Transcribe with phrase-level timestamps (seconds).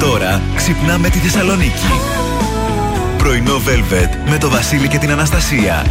[0.00, 1.86] Τώρα ξυπνάμε τη Θεσσαλονίκη.
[3.18, 5.86] Πρωινό Velvet με το Βασίλη και την Αναστασία.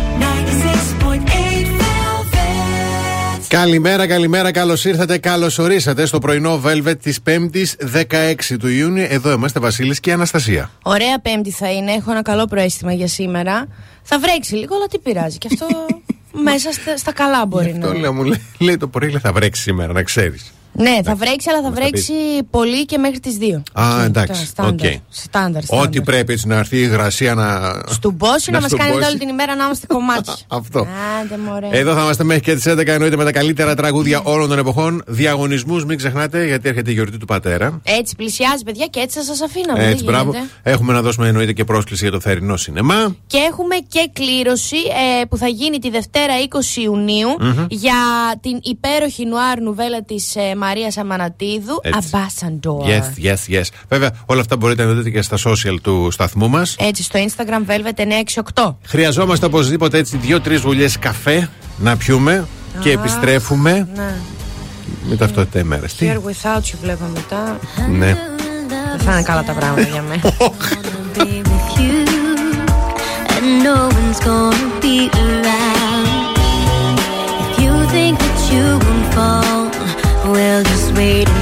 [3.47, 9.05] Καλημέρα, καλημέρα, καλώς ήρθατε, καλώς ορίσατε στο πρωινό Velvet της 5η 16 του Ιούνιου.
[9.09, 10.71] Εδώ είμαστε Βασίλης και η Αναστασία.
[10.83, 13.67] Ωραία Πέμπτη θα είναι, έχω ένα καλό προέστημα για σήμερα.
[14.01, 15.37] Θα βρέξει λίγο, αλλά τι πειράζει.
[15.37, 15.67] Και αυτό
[16.49, 17.87] μέσα στα, στα καλά μπορεί να.
[17.87, 20.53] Αυτό λέω, μου λέει, λέει το πρωί, λέει, θα βρέξει σήμερα, να ξέρεις.
[20.71, 22.13] Ναι, θα βρέξει, αλλά θα βρέξει
[22.49, 23.61] πολύ και μέχρι τις 2.
[23.81, 24.45] Α, εντάξει.
[24.45, 24.91] Στάνταρ.
[25.09, 25.61] Στάνταρ.
[25.67, 27.73] Ό,τι πρέπει έτσι να έρθει η υγρασία να.
[27.87, 30.31] Στον πόσι να, να μας κάνετε όλη την ημέρα να είμαστε κομμάτι.
[30.47, 30.87] Αυτό.
[31.71, 35.03] Εδώ θα είμαστε μέχρι και τις 11 εννοείται με τα καλύτερα τραγούδια όλων των εποχών.
[35.07, 37.81] Διαγωνισμούς, μην ξεχνάτε, γιατί έρχεται η γιορτή του πατέρα.
[37.83, 39.85] Έτσι, πλησιάζει, παιδιά, και έτσι θα σας αφήναμε.
[39.85, 40.33] Έτσι, μπράβο.
[40.63, 43.15] Έχουμε να δώσουμε εννοείται και πρόσκληση για το θερινό σινεμά.
[43.27, 44.77] Και έχουμε και κλήρωση
[45.21, 46.33] ε, που θα γίνει τη Δευτέρα
[46.75, 47.29] 20 Ιουνίου
[47.69, 47.93] για
[48.41, 51.81] την υπέροχη νουάρ νουβέλα της ε, Μαρία Αμανατίδου.
[51.93, 52.85] Αμπάσαντορ.
[52.87, 53.63] Yes, yes, yes.
[53.89, 56.75] Βέβαια, όλα αυτά μπορείτε να δείτε και στα social του σταθμού μας.
[56.79, 58.01] Έτσι, στο Instagram Velvet
[58.53, 58.75] 968.
[58.85, 62.47] Χρειαζόμαστε οπωσδήποτε έτσι δύο-τρεις βουλιές καφέ να πιούμε
[62.79, 63.87] και επιστρέφουμε.
[63.95, 64.15] Ναι.
[65.09, 65.87] Με ταυτότητα ημέρα.
[65.99, 67.59] Here without you βλέπω μετά.
[67.89, 68.17] Ναι.
[68.67, 70.21] Δεν θα είναι καλά τα πράγματα για μένα.
[73.63, 76.37] no one's gonna be around.
[77.41, 79.48] If you think that you won't fall.
[80.99, 81.38] waiting.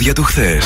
[0.00, 0.64] Τραγούδια του χθες.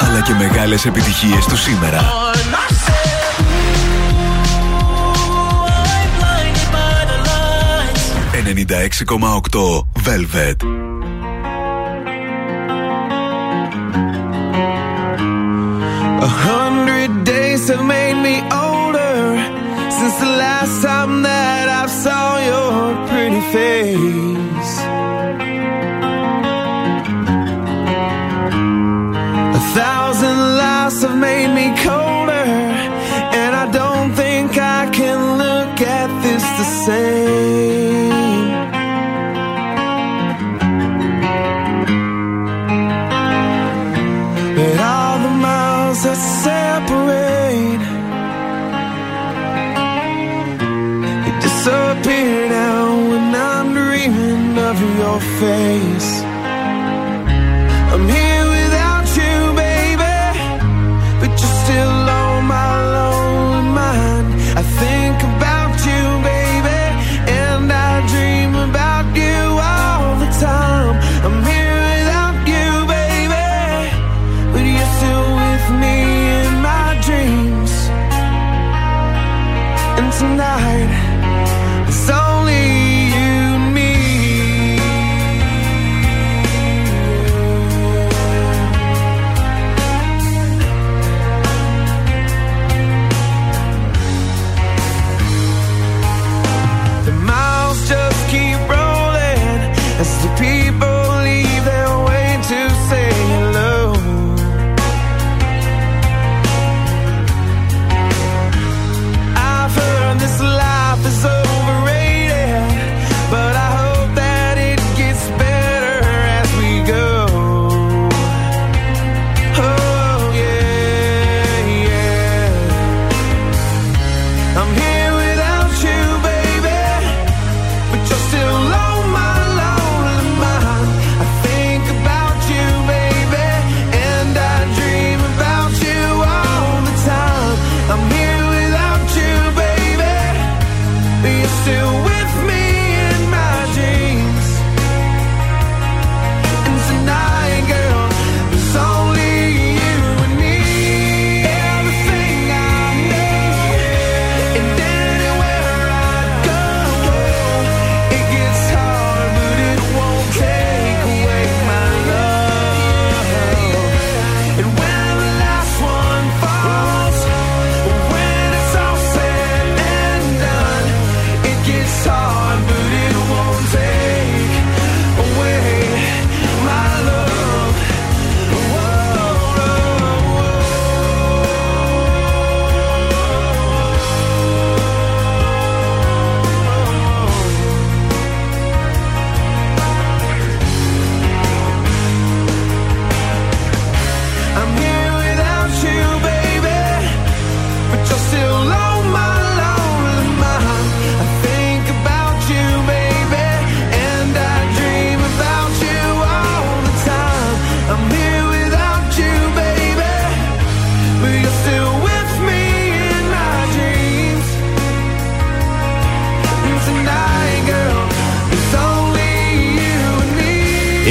[0.00, 2.00] Αλλά και μεγάλες επιτυχίες του σήμερα.
[8.46, 10.58] ...96,8 Velvet.
[16.28, 18.65] A hundred days have made me older
[19.98, 22.72] since the last time that I saw your
[23.08, 24.74] pretty face.
[29.60, 32.46] A thousand lives have made me colder,
[33.40, 37.65] and I don't think I can look at this the same.
[55.20, 56.15] Face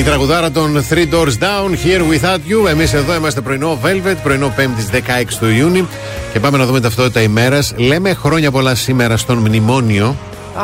[0.06, 2.70] τραγουδάρα των Three Doors Down, Here Without You.
[2.70, 5.88] Εμείς εδώ είμαστε πρωινό Velvet, πρωινό 5η 16 του Ιούνιου.
[6.34, 7.74] Και πάμε να δούμε ταυτότητα ημέρας.
[7.78, 10.08] Λέμε χρόνια πολλά σήμερα στον μνημόνιο.
[10.56, 10.64] Α,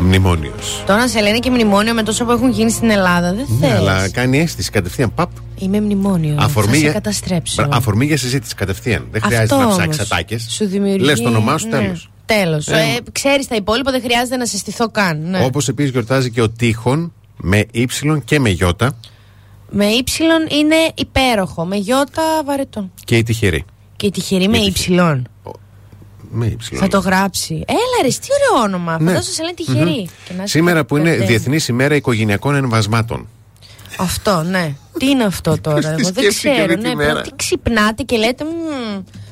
[0.00, 0.82] Μνημόνιος.
[0.86, 3.34] τώρα σε λένε και μνημόνιο με τόσο που έχουν γίνει στην Ελλάδα.
[3.34, 3.78] Δεν Ναι, θες.
[3.78, 5.14] αλλά κάνει αίσθηση κατευθείαν.
[5.14, 5.30] Παπ.
[5.58, 6.36] Είμαι μνημόνιο.
[6.38, 7.62] Αφορμή θα σε για- καταστρέψω.
[7.62, 9.06] Μπρα- Αφορμή για συζήτηση κατευθείαν.
[9.10, 10.46] Δεν χρειάζεται Αυτό να όμως ψάξεις ατάκες.
[10.50, 11.04] Σου δημιουργεί.
[11.04, 11.78] Λες το όνομά σου, ναι.
[11.78, 12.08] τέλος.
[12.26, 12.68] Τέλος.
[12.68, 15.20] Ε, Ε, ξέρεις τα υπόλοιπα, δεν χρειάζεται να συστηθώ καν.
[15.30, 15.44] Ναι.
[15.44, 17.12] Όπως επίσης γιορτάζει και ο Τείχων
[17.46, 18.96] με ύψιλον και με γιώτα
[19.70, 21.64] Με ύψιλον είναι υπέροχο.
[21.64, 22.90] Με γιώτα βαρετό.
[23.04, 23.64] και η τυχερή.
[23.96, 24.70] Και η τυχερή με τυχερή.
[24.70, 25.28] ύψιλον.
[26.30, 26.82] Με ύψιλον.
[26.82, 27.54] Θα το γράψει.
[27.54, 28.92] Έλα ρε, τι ωραίο όνομα.
[28.92, 28.98] Ναι.
[28.98, 30.08] Φαντάζομαι σε λένε τυχερή.
[30.24, 31.26] Και να είσαι Σήμερα και που είναι μπερδεύει.
[31.26, 33.28] Διεθνής ημέρα οικογενειακών εμβασμάτων.
[33.98, 34.74] Αυτό, ναι.
[34.98, 36.62] Τι είναι αυτό τώρα, Τι εγώ δεν σκέφτηκε ξέρω.
[36.62, 38.44] αυτή τη Ναι, μέρα; τι ξυπνάτε και λέτε.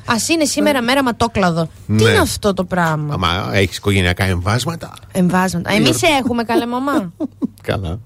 [0.05, 1.63] Α είναι σήμερα μέρα ματόκλαδο.
[1.87, 2.09] Τι Ναι.
[2.09, 4.93] είναι αυτό το πράγμα; Αμα έχεις οικογενειακά εμβάσματα.
[5.11, 5.71] Εμβάσματα.
[5.71, 7.13] Εμείς έχουμε, καλέ μαμά.
[7.61, 7.99] Καλά.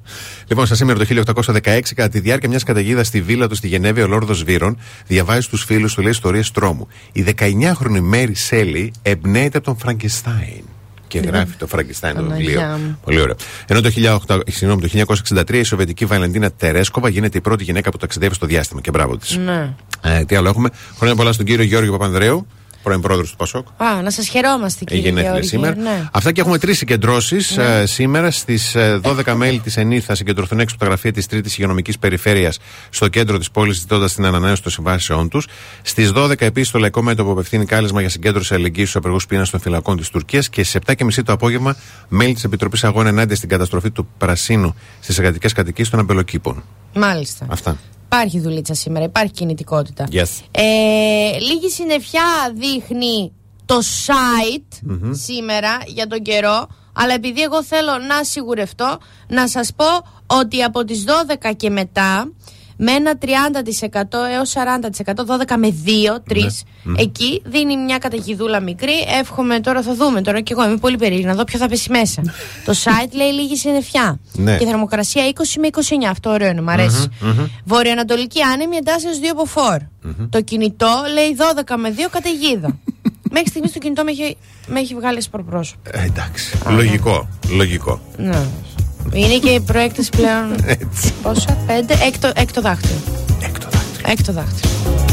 [0.48, 4.02] Λοιπόν, στα σήμερα το 1816, κατά τη διάρκεια μιας καταιγίδας στη βίλα του στη Γενέβη,
[4.02, 6.88] ο Λόρδος Βύρον διαβάζει στους φίλους του λέει ιστορίες τρόμου.
[7.12, 10.64] Η 19χρονη Μέρι Σέλι εμπνέεται από τον Φραγκεστάιν.
[11.08, 12.62] Και γράφει το Φραγκιστάιν το Παναγιά βιβλίο.
[12.78, 13.00] μου.
[13.04, 13.36] Πολύ ωραίο.
[13.68, 13.90] Ενώ το,
[14.28, 18.46] 1800 συγγνώμη, το 1963 η Σοβιετική Βαλεντίνα Τερέσκοβα γίνεται η πρώτη γυναίκα που ταξιδεύει στο
[18.46, 18.82] διάστημα.
[18.82, 19.38] Και μπράβο της.
[19.38, 19.74] Ναι.
[20.02, 22.48] Ε, τι άλλο έχουμε; Χρόνια πολλά στον κύριο Γιώργο Παπανδρέου,
[22.88, 23.68] πρώην πρόεδρος του Πασόκ.
[23.78, 25.48] Α, να σας χαιρόμαστε, Έχει κύριε γενέθλια Γεώργη.
[25.48, 25.76] σήμερα.
[25.76, 26.10] Ναι.
[26.12, 28.32] Αυτά και έχουμε τρεις συγκεντρώσεις σήμερα.
[28.32, 32.60] Στις 12 μέλη της ΕΝΗ θα συγκεντρωθούν έξω από τα γραφεία της Τρίτης Υγειονομικής Περιφέρειας
[32.90, 35.48] στο κέντρο της πόλης, ζητώντας την ανανέωση των συμβάσεών τους.
[35.82, 39.60] Στις 12 επίσης το Λαϊκό Μέτωπο απευθύνει κάλεσμα για συγκέντρωση αλληλεγγύης στους απεργούς πείνας των
[39.60, 40.50] φυλακών της Τουρκίας.
[40.50, 41.76] Και στις 7.30 το απόγευμα
[42.08, 46.64] μέλη της Επιτροπής Αγώνα ενάντια στην καταστροφή του πρασίνου στις εργατικές κατοικίες των αμπελοκήπων.
[46.94, 47.46] Μάλιστα.
[47.50, 47.78] Αυτά.
[48.08, 50.08] Υπάρχει δουλίτσα σήμερα, υπάρχει κινητικότητα.
[50.12, 50.42] Yes.
[50.52, 53.32] Ε, λίγη συννεφιά δείχνει
[53.66, 54.80] το site
[55.12, 58.98] σήμερα για τον καιρό, αλλά επειδή εγώ θέλω να σιγουρευτώ,
[59.28, 59.86] να σας πω
[60.38, 61.04] ότι από τις
[61.44, 62.32] 12 και μετά
[62.78, 63.28] με ένα 30%
[64.34, 64.54] έως
[65.06, 66.38] 40%, 12 με 2, 3,
[66.98, 68.94] εκεί δίνει μια καταιγιδούλα μικρή.
[69.20, 71.92] Εύχομαι τώρα, θα δούμε τώρα και εγώ είμαι πολύ περίεργη να δω ποιο θα πέσει
[71.92, 72.22] μέσα.
[72.66, 74.20] το site λέει λίγη συννεφιά.
[74.34, 74.58] Ναι.
[74.58, 75.80] Και θερμοκρασία 20 με 29.
[76.10, 77.08] Αυτό ωραίο είναι, μου αρεσει
[77.64, 80.18] Βορειοανατολική άνεμη εντάσσεως 2 από 4.
[80.30, 82.78] Το κινητό λέει 12 με 2 καταιγίδα.
[83.32, 85.82] Μέχρι στιγμής το κινητό με έχει, με έχει βγάλει σπορπρόσωπο.
[85.92, 86.58] Ε, εντάξει.
[86.70, 87.28] Λογικό.
[87.50, 88.02] Λογικό.
[88.18, 88.46] Ναι.
[89.14, 90.56] Είναι και η προέκταση πλέον.
[90.66, 91.14] Έτσι.
[91.22, 93.00] Πόσα, πέντε, έκτο, έκτο δάχτυλο.
[93.44, 94.12] Έκτο δάχτυλο.
[94.12, 95.07] Έκτο δάχτυλο.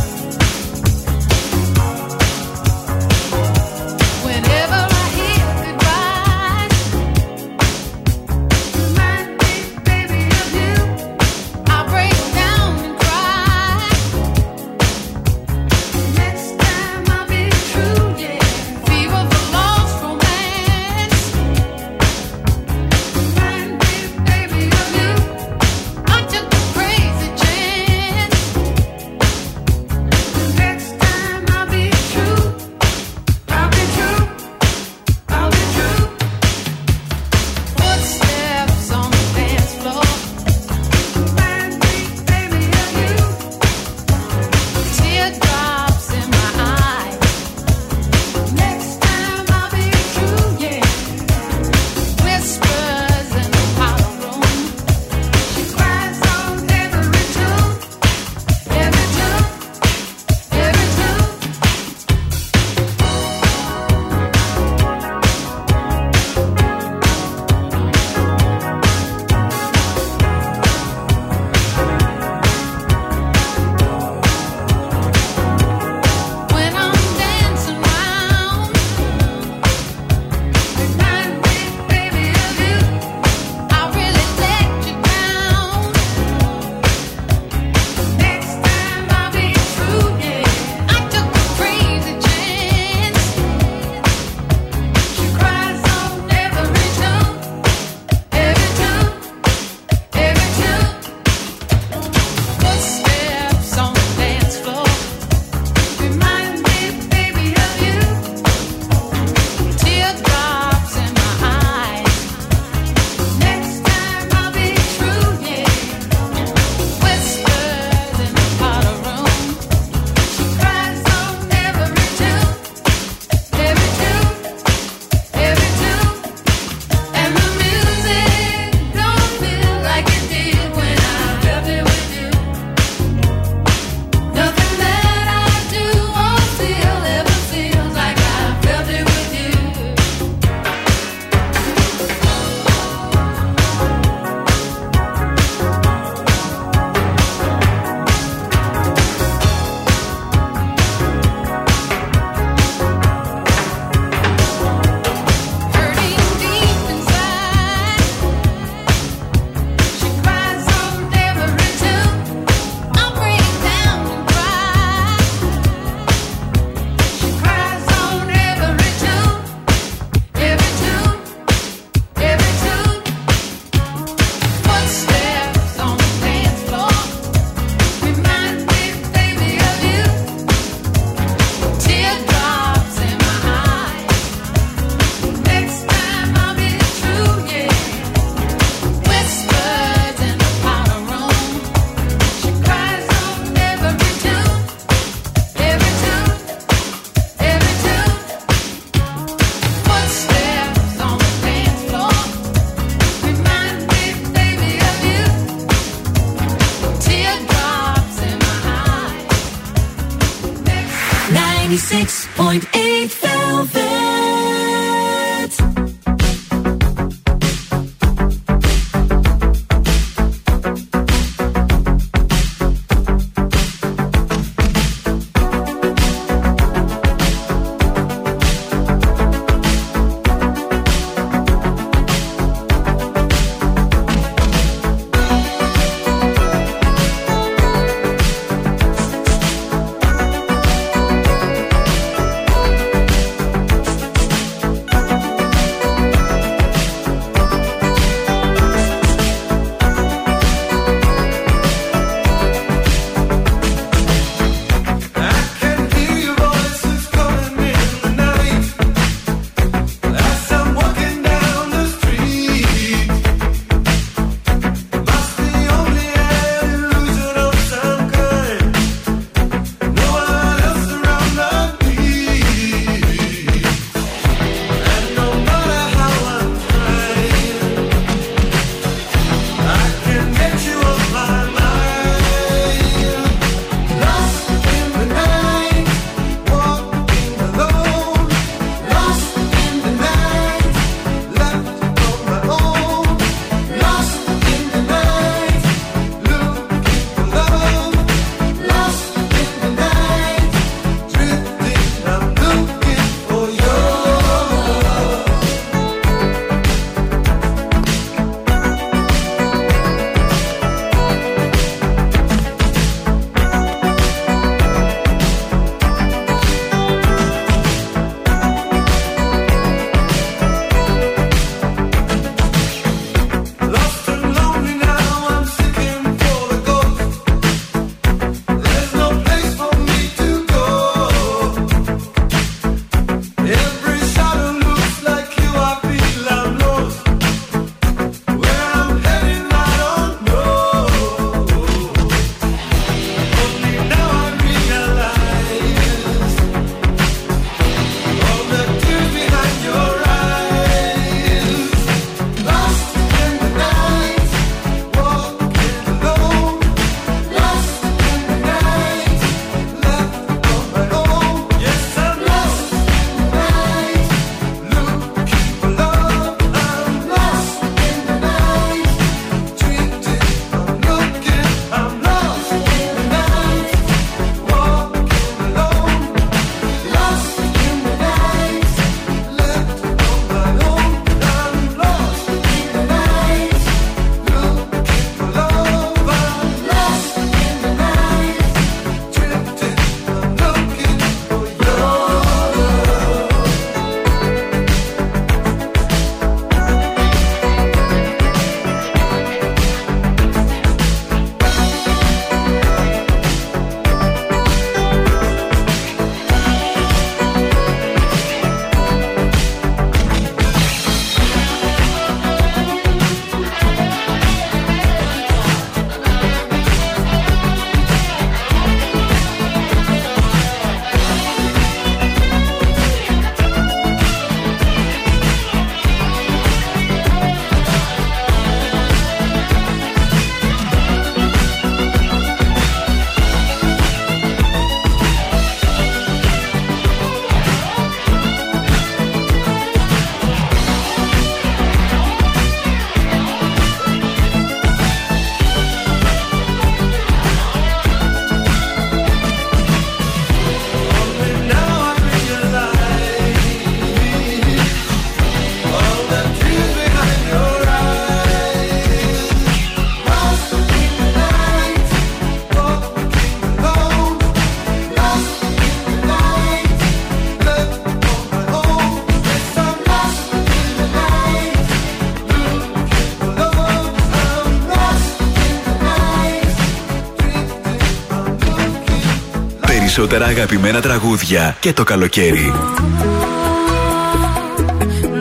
[479.96, 482.52] Περισσότερα αγαπημένα τραγούδια και το καλοκαίρι.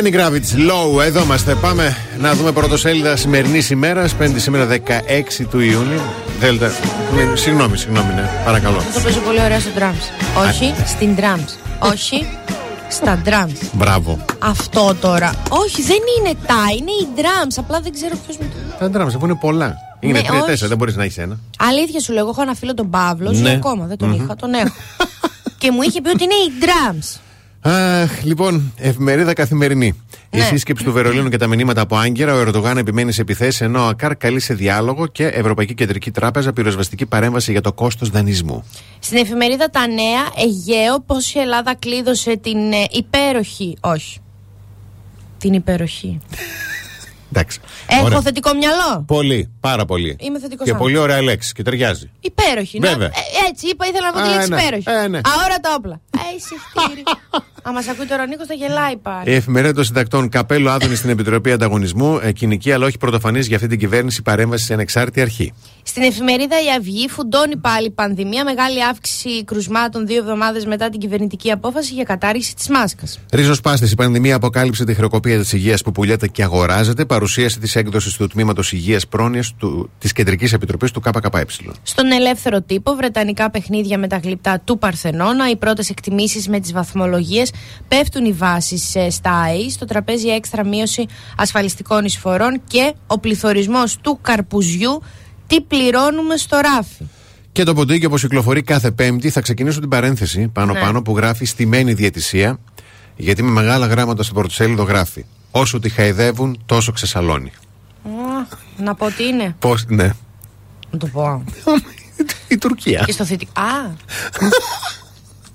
[0.00, 1.54] Lenny Kravitz, low, εδώ είμαστε.
[1.54, 6.00] Πάμε να δούμε πρωτοσέλιδα σημερινής ημέρας, 5η σήμερα 16 του Ιούνιου.
[6.40, 6.72] Θέλετε.
[7.14, 8.76] ναι, Συγγνώμη, συγγνώμη, ναι, παρακαλώ.
[8.94, 10.38] Το παίζω πολύ ωραία στο drums.
[10.48, 11.48] Όχι στην drums.
[11.92, 12.26] Όχι
[12.88, 13.68] στα drums.
[13.72, 14.24] Μπράβο.
[14.38, 15.34] Αυτό τώρα.
[15.48, 17.54] Όχι, δεν είναι τα, είναι οι drums.
[17.58, 18.76] Απλά δεν ξέρω ποιος μου το.
[18.78, 19.76] Τα ντράμμα, αφού είναι πολλά.
[20.00, 20.66] Είναι Ναι, τρία-τέσσερα, όχι.
[20.66, 21.38] δεν μπορείς να έχεις ένα.
[21.58, 23.50] Αλήθεια σου λέω, εγώ έχω ένα φίλο τον Παύλο, ζει Ναι.
[23.50, 24.74] ακόμα, δεν τον είχα, τον έχω.
[25.60, 27.20] και μου είχε πει ότι είναι οι drums.
[27.60, 29.86] Αχ, λοιπόν, εφημερίδα καθημερινή.
[30.30, 30.42] Η Ναι.
[30.44, 33.86] σύσκεψη του Βερολίνου και τα μηνύματα από Άγκυρα, ο Ερντογάν επιμένει σε επιθέσεις, ενώ ο
[33.86, 38.64] Ακάρ καλεί σε διάλογο και Ευρωπαϊκή Κεντρική Τράπεζα πυροσβεστική παρέμβαση για το κόστος δανεισμού.
[38.98, 43.76] Στην εφημερίδα Τα Νέα, Αιγαίο, πώς η Ελλάδα κλείδωσε την ε, υπέροχη.
[43.80, 44.18] Όχι.
[45.38, 46.18] Την υπέροχη.
[47.32, 47.60] Εντάξει.
[47.86, 48.20] Έχω Ωραία.
[48.20, 50.16] θετικό μυαλό; Πολύ, πάρα πολύ.
[50.20, 50.78] Είμαι θετικός Και άνθρωπος.
[50.92, 52.10] πολύ ωραία λέξη και ταιριάζει.
[52.20, 52.78] Υπέροχη.
[52.78, 53.06] Να, Βέβαια.
[53.06, 53.10] ε,
[53.48, 54.60] έτσι είπα, ήθελα να πω τη Α, λέξη ναι.
[54.60, 54.84] υπέροχη.
[55.04, 55.20] Ε, ναι.
[55.24, 56.00] Αόρατα όπλα.
[56.34, 57.02] Ε, συχτήρι.
[57.62, 59.30] Αν μας ακούει τώρα ο Νίκος, θα γελάει πάλι.
[59.30, 63.56] Η εφημερίδα των συντακτών Καπέλο Άδωνης στην Επιτροπή Ανταγωνισμού, ε, κοινική αλλά όχι πρωτοφανής για
[63.56, 65.52] αυτή την κυβέρνηση παρέμβαση σε ανεξάρτητη αρχή.
[65.88, 68.44] Στην εφημερίδα Η Αυγή φουντώνει πάλι η πανδημία.
[68.44, 73.20] Μεγάλη αύξηση κρουσμάτων δύο εβδομάδες μετά την κυβερνητική απόφαση για κατάργηση της μάσκας.
[73.32, 77.04] Ρίζος Πάστης, η πανδημία αποκάλυψε τη χρεοκοπία της υγείας που πουλιέται και αγοράζεται.
[77.04, 79.54] Παρουσίαση της έκδοσης του Τμήματος Υγείας Πρόνοιας
[79.98, 81.46] της Κεντρικής Επιτροπής του ΚΚΕ.
[81.82, 85.50] Στον ελεύθερο τύπο, βρετανικά παιχνίδια με τα γλυπτά του Παρθενώνα.
[85.50, 87.52] Οι πρώτες εκτιμήσεις με τις βαθμολογίες
[87.88, 89.70] πέφτουν οι βάσεις στα ΑΕΗ.
[89.70, 95.02] Στο τραπέζι έξτρα μείωση ασφαλιστικών εισφορών και ο πληθωρισμός του καρπουζιού.
[95.48, 97.04] Τι πληρώνουμε στο ράφι.
[97.52, 101.02] Και το ποντίκι, όπως κυκλοφορεί κάθε Πέμπτη, θα ξεκινήσω την παρένθεση πάνω-πάνω Ναι.
[101.02, 102.58] που γράφει στημένη διαιτησία.
[103.16, 105.24] Γιατί με μεγάλα γράμματα στο πρωτοσέλιδο γράφει.
[105.50, 107.52] Όσο τη χαϊδεύουν, τόσο ξεσαλώνει.
[108.04, 108.10] Α,
[108.82, 109.54] Να πω τι είναι.
[109.58, 110.10] Πώς, ναι.
[110.90, 111.44] Να το πω.
[112.48, 113.02] Η Τουρκία.
[113.06, 113.52] Και στο θετικό.
[113.60, 113.64] Α!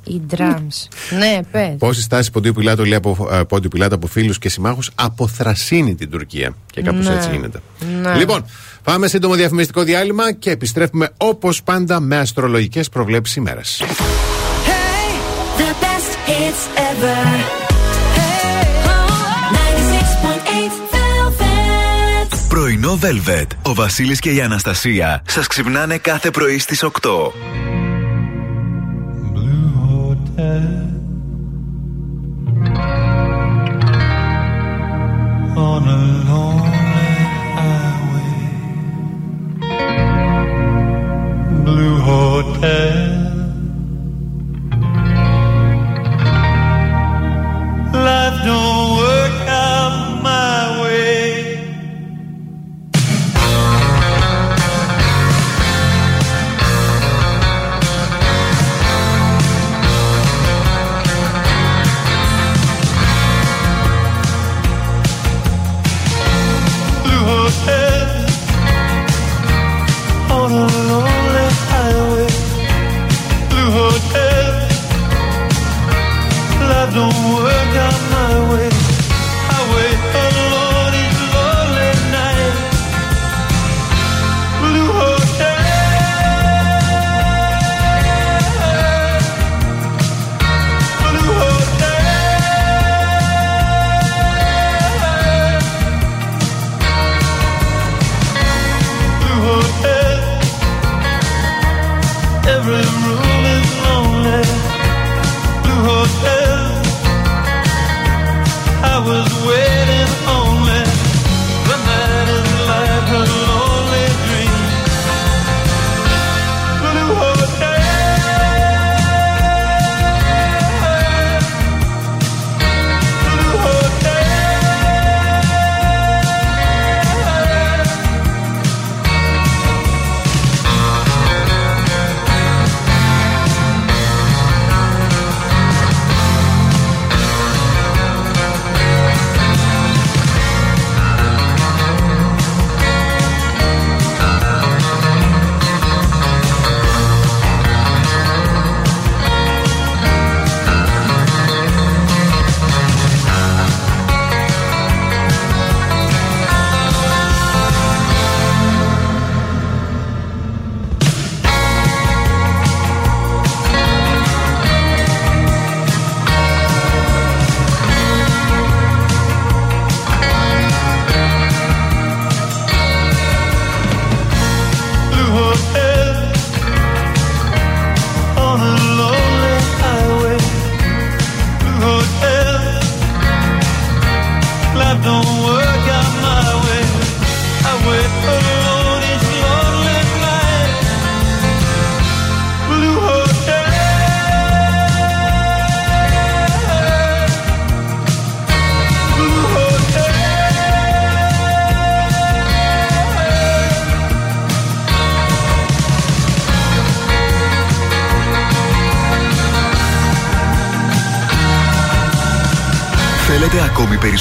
[0.04, 0.88] Οι drums.
[1.18, 1.76] Ναι, πες.
[1.78, 5.96] Πώ η στάση Ποντίου Πιλάτου, λέει από, ε, Πόντιου Πιλάτου από φίλους και συμμάχους αποθρασύνει
[5.96, 6.56] την Τουρκία.
[6.72, 7.14] Και κάπως Ναι.
[7.16, 7.60] έτσι γίνεται.
[8.02, 8.16] Ναι.
[8.16, 8.46] Λοιπόν,
[8.84, 13.82] πάμε σύντομο διαφημιστικό διάλειμμα και επιστρέφουμε όπως πάντα με αστρολογικές προβλέψεις ημέρας.
[15.58, 17.26] The best hits ever.
[18.18, 18.66] Hey,
[19.58, 22.38] 96.8 Velvet.
[22.50, 23.48] Πρωινό Velvet.
[23.62, 27.34] Ο Βασίλης και η Αναστασία σας ξυπνάνε κάθε πρωί στις 8.
[35.74, 35.98] On a
[36.30, 36.70] lonely
[37.58, 38.34] highway.
[41.66, 43.03] Blue hotel.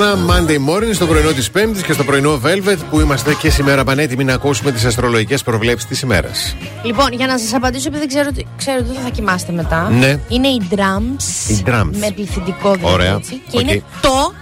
[0.00, 3.50] Melanie Fiona, Monday morning στο πρωινό της Πέμπτης και στο πρωινό Velvet που είμαστε και
[3.50, 6.56] σήμερα πανέτοιμοι να ακούσουμε τις αστρολογικές προβλέψεις της ημέρας.
[6.84, 9.90] Λοιπόν, για να σας απαντήσω, επειδή ξέρω ότι, ξέρω ότι δεν θα κοιμάστε μετά.
[9.90, 10.20] Ναι.
[10.28, 11.50] Είναι οι drums.
[11.50, 11.90] Οι drums.
[12.00, 12.94] Με πληθυντικό δηλαδή.
[12.94, 13.14] Ωραία.
[13.14, 13.62] Έτσι, και Οκ.
[13.62, 14.32] είναι το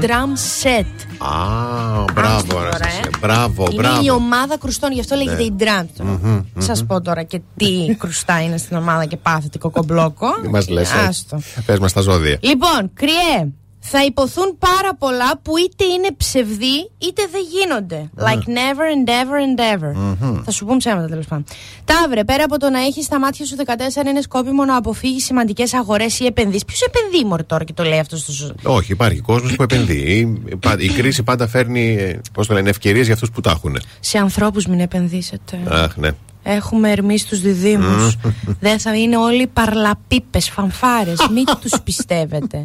[0.00, 0.86] drum set.
[1.18, 2.98] Α, μπράβο, Άστο ρε, τώρα, σας.
[2.98, 3.08] ε.
[3.20, 4.00] Μπράβο, είναι μπράβο.
[4.00, 4.06] Ναι.
[4.06, 6.42] η ομάδα κρουστών, γι' αυτό λέγεται η drums.
[6.58, 7.68] Σας πω τώρα και τι
[8.00, 10.26] κρουστά είναι στην ομάδα και πάθετε κοκομπλόκο.
[10.50, 10.92] Μας λες.
[11.08, 11.40] Άστο.
[11.66, 12.38] Πες μας τα ζώδια.
[12.40, 13.48] Λοιπόν, κρυέ,
[13.80, 18.10] θα υποθούν πάρα πολλά που είτε είναι ψευδή είτε δεν γίνονται.
[18.18, 19.92] Like never and ever and ever.
[20.44, 21.44] Θα σου πούν ψέματα τέλος πάντων.
[21.84, 25.74] Ταύρε, πέρα από το να έχεις στα μάτια σου 14, είναι σκόπιμο να αποφύγεις σημαντικές
[25.74, 26.64] αγορές ή επενδύσεις.
[26.64, 30.42] Ποιος επενδύει μωρέ τώρα και το λέει αυτό στο ζω- Όχι, υπάρχει κόσμος που επενδύει.
[30.60, 33.76] Πα- Η κρίση πάντα φέρνει, πώς το λένε, ευκαιρίες για αυτούς που τα έχουν.
[34.00, 35.58] Σε ανθρώπους μην επενδύσετε.
[35.68, 36.10] Αχ, ναι.
[36.48, 38.16] Έχουμε ερμή στους διδήμους
[38.60, 41.28] Δεν θα είναι όλοι παρλαπίπες, φανφάρες.
[41.32, 42.64] Μην τους πιστεύετε.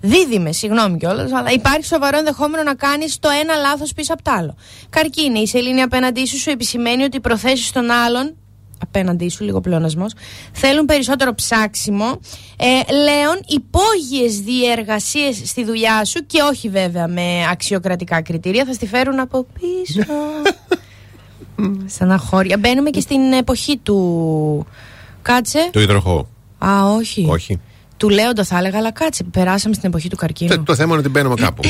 [0.00, 4.30] Δίδυμες, συγγνώμη κιόλας Αλλά υπάρχει σοβαρό ενδεχόμενο να κάνεις το ένα λάθος πίσω από το
[4.30, 4.54] άλλο.
[4.90, 8.34] Καρκίνη, η σελήνη απέναντί σου σου επισημαίνει ότι οι προθέσεις των άλλων
[8.82, 10.12] απέναντί σου, λίγο πλεονασμός
[10.52, 12.20] θέλουν περισσότερο ψάξιμο.
[12.56, 18.86] Ε, Λέων, υπόγειες διεργασίες στη δουλειά σου και όχι βέβαια με αξιοκρατικά κριτήρια θα στη
[18.86, 20.02] φέρουν από πίσω
[21.86, 22.58] Στεναχώρια.
[22.58, 24.66] Μπαίνουμε και στην εποχή του.
[25.22, 25.68] Κάτσε.
[25.72, 26.28] Το υδροχό.
[26.58, 27.26] Α, όχι.
[27.30, 27.60] Όχι.
[27.96, 29.24] Του Λέοντα θα έλεγα, αλλά κάτσε.
[29.24, 30.56] Περάσαμε στην εποχή του καρκίνου.
[30.56, 31.62] Το, το θέμα είναι ότι μπαίνουμε κάπου.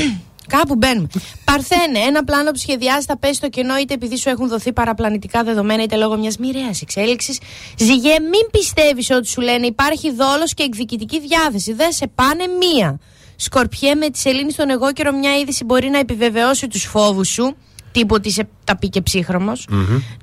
[0.47, 1.07] Κάπου μπαίνουμε.
[1.45, 5.43] Παρθένε, ένα πλάνο που σχεδιάζει θα πέσει στο κενό είτε επειδή σου έχουν δοθεί παραπλανητικά
[5.43, 7.39] δεδομένα είτε λόγω μιας μοιραίας εξέλιξης.
[7.78, 11.72] Ζυγέ, μην πιστεύεις ότι σου λένε υπάρχει δόλος και εκδικητική διάθεση.
[11.72, 12.99] Δεν σε πάνε μία.
[13.36, 17.57] Σκορπιέ, με τη σελήνη στον εγώ καιρο μια είδηση μπορεί να επιβεβαιώσει τους φόβους σου.
[17.93, 19.68] Τύπου ότι είσαι ταπεί και ψύχρωμος.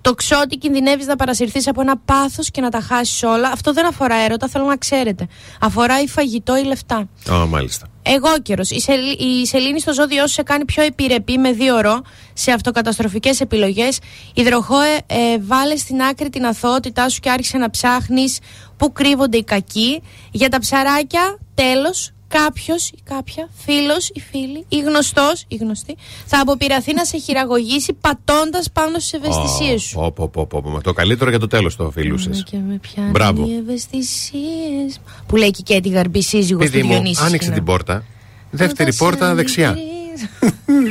[0.01, 3.49] Το ξότι κινδυνεύεις να παρασυρθείς από ένα πάθος και να τα χάσεις όλα.
[3.53, 5.27] Αυτό δεν αφορά έρωτα, θέλω να ξέρετε.
[5.59, 7.07] Αφορά ή φαγητό ή λεφτά.
[7.31, 7.87] Α, μάλιστα.
[8.07, 8.61] Εγώ καιρο.
[8.69, 12.01] Η, σελ- η σελήνη στο ζώδιό σου σε κάνει πιο επιρρεπή με δύο ρο
[12.33, 13.99] σε αυτοκαταστροφικές επιλογές.
[14.33, 18.39] Υδροχό, ε, ε, βάλε στην άκρη την αθωότητά σου και άρχισε να ψάχνεις
[18.77, 20.01] πού κρύβονται οι κακοί.
[20.31, 26.39] Για τα ψαράκια, τέλος, κάποιος ή κάποια, φίλος ή φίλη ή γνωστός ή γνωστή, θα
[26.39, 29.95] αποπειραθεί να σε χειραγωγήσει πατώντας πάνω στις ευαισθησίες σου.
[29.95, 30.81] Πω, πω, πω, πω, πω.
[30.81, 32.29] Το καλύτερο για το τέλος το φιλούσε.
[32.29, 33.45] Και με πιάνουν Μπράβο.
[33.47, 37.19] οι ευαισθησίες Που λέει και η Κέτη Γαρμπή σύζυγος του Παιδί μου, Διονύσης.
[37.19, 37.53] άνοιξε Σκηνά.
[37.55, 38.03] την πόρτα.
[38.51, 39.69] Δεύτερη Θα πόρτα σε δεξιά.
[39.69, 39.93] αντικρίζω.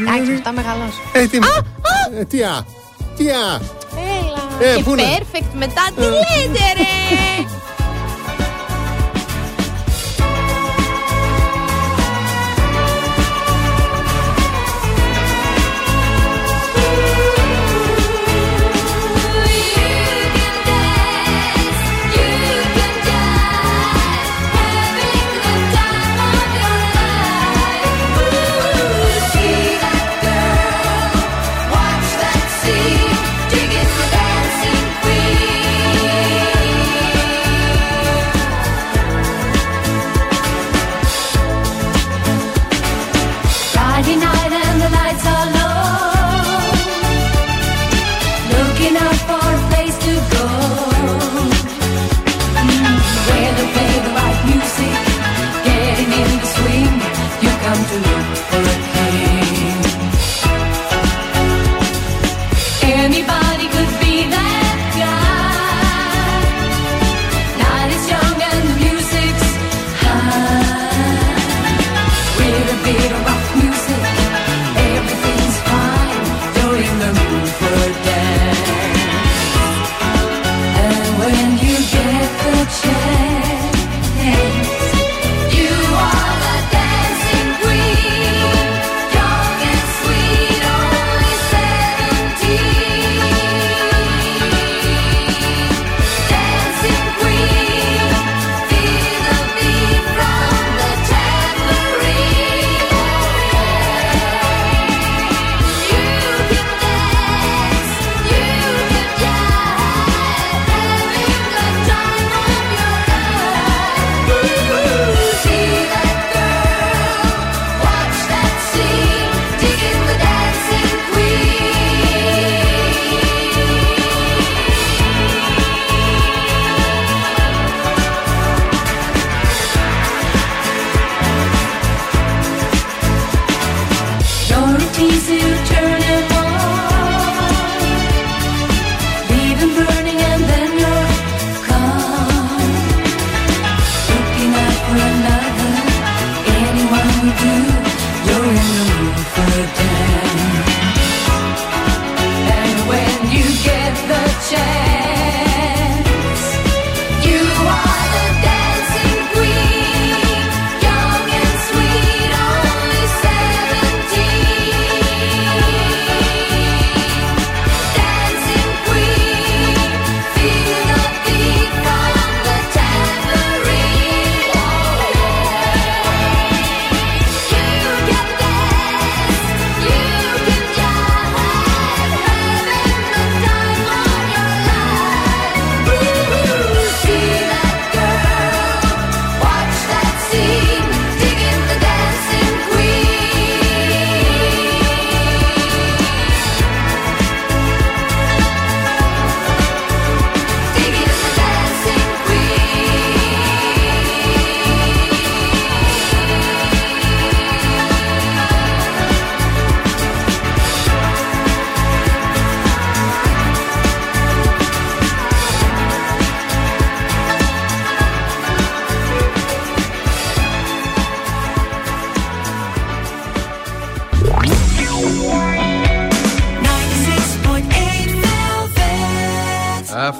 [0.02, 1.00] Εντάξει, αυτά μεγαλώσω.
[1.12, 1.38] Ε, τι,
[2.18, 2.64] ε, τι α,
[3.16, 3.60] τι α.
[3.96, 4.70] Έλα.
[4.72, 7.44] Ε, και πού να- perfect μετά τι λέτε ρε.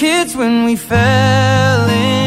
[0.00, 2.19] Kids when we fell in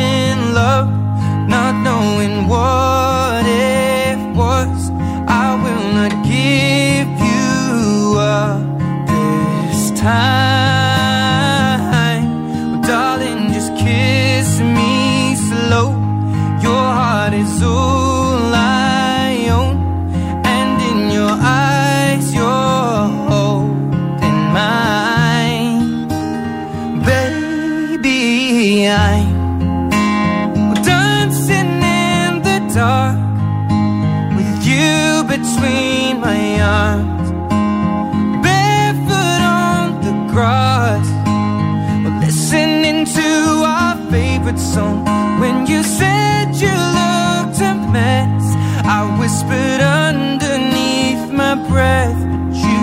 [49.54, 52.80] whispered underneath my breath, but you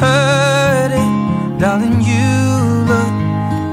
[0.00, 2.00] heard it, darling.
[2.12, 2.30] You
[2.90, 3.14] look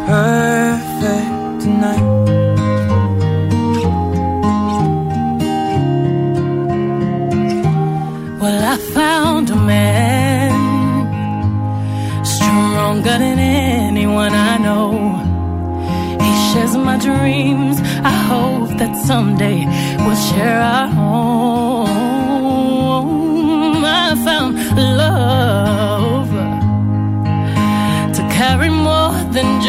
[0.07, 2.07] perfect tonight.
[8.41, 10.51] Well, I found a man
[12.26, 14.91] stronger than anyone I know.
[16.24, 17.80] He shares my dreams.
[18.03, 19.65] I hope that someday
[20.03, 20.91] we'll share our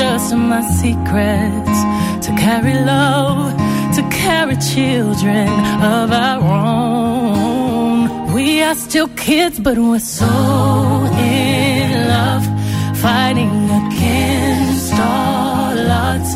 [0.03, 1.79] just my secrets,
[2.27, 3.53] to carry love,
[3.97, 5.49] to carry children
[5.97, 8.33] of our own.
[8.35, 10.35] We are still kids, but we're so
[11.37, 12.45] in love,
[13.05, 16.31] fighting against all odds.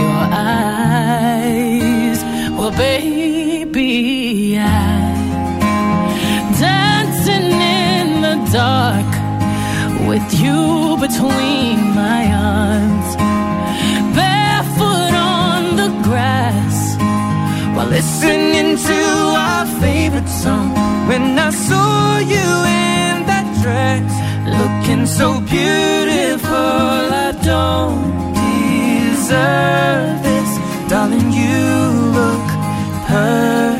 [0.00, 0.22] your
[0.58, 2.18] eyes.
[2.58, 4.64] Well, baby, I
[6.58, 7.50] dancing
[7.86, 9.10] in the dark
[10.08, 10.60] with you
[11.06, 12.22] between my
[12.56, 13.10] arms,
[14.16, 16.76] barefoot on the grass
[17.76, 19.00] while listening to
[19.46, 20.68] our favorite song.
[21.06, 22.48] When I saw you
[22.84, 24.10] in that dress,
[24.58, 25.99] looking so beautiful,
[26.52, 30.50] I don't deserve this,
[30.88, 31.32] darling.
[31.32, 31.60] You
[32.18, 32.48] look
[33.06, 33.79] perfect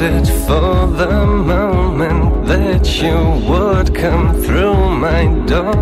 [0.00, 3.16] Waited for the moment that you
[3.48, 5.74] would come through my door.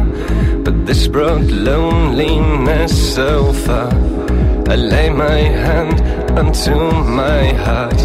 [0.64, 3.90] But this brought loneliness so far.
[4.68, 6.00] I lay my hand
[6.38, 8.00] onto my heart.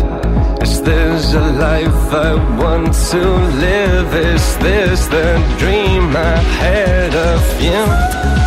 [0.62, 3.24] Is this a life I want to
[3.66, 4.14] live?
[4.14, 8.46] Is this the dream I had of you?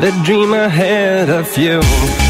[0.00, 2.29] that dream ahead of you.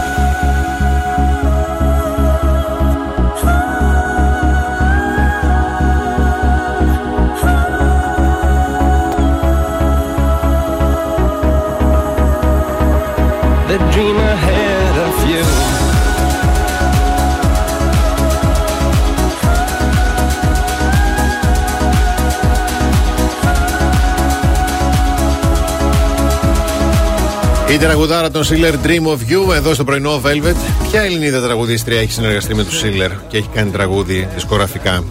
[27.81, 30.55] Τραγουδάρα των Σίλερ Dream of You εδώ στο πρωινό Velvet.
[30.89, 35.03] Ποια Ελληνίδα τραγουδίστρια έχει συνεργαστεί με τους Σίλερ και έχει κάνει τραγούδι δισκογραφικά;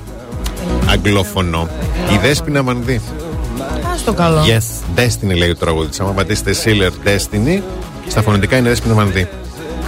[0.90, 1.68] Αγγλόφωνο.
[2.12, 2.94] Η Δέσποινα Μανδύ.
[2.94, 4.42] Α το καλό.
[4.46, 6.00] Yes, Destiny λέει το τραγούδις της.
[6.00, 7.62] Άμα πατήσετε Σίλερ Destiny,
[8.08, 9.28] στα φωνητικά είναι Δέσποινα Μανδύ.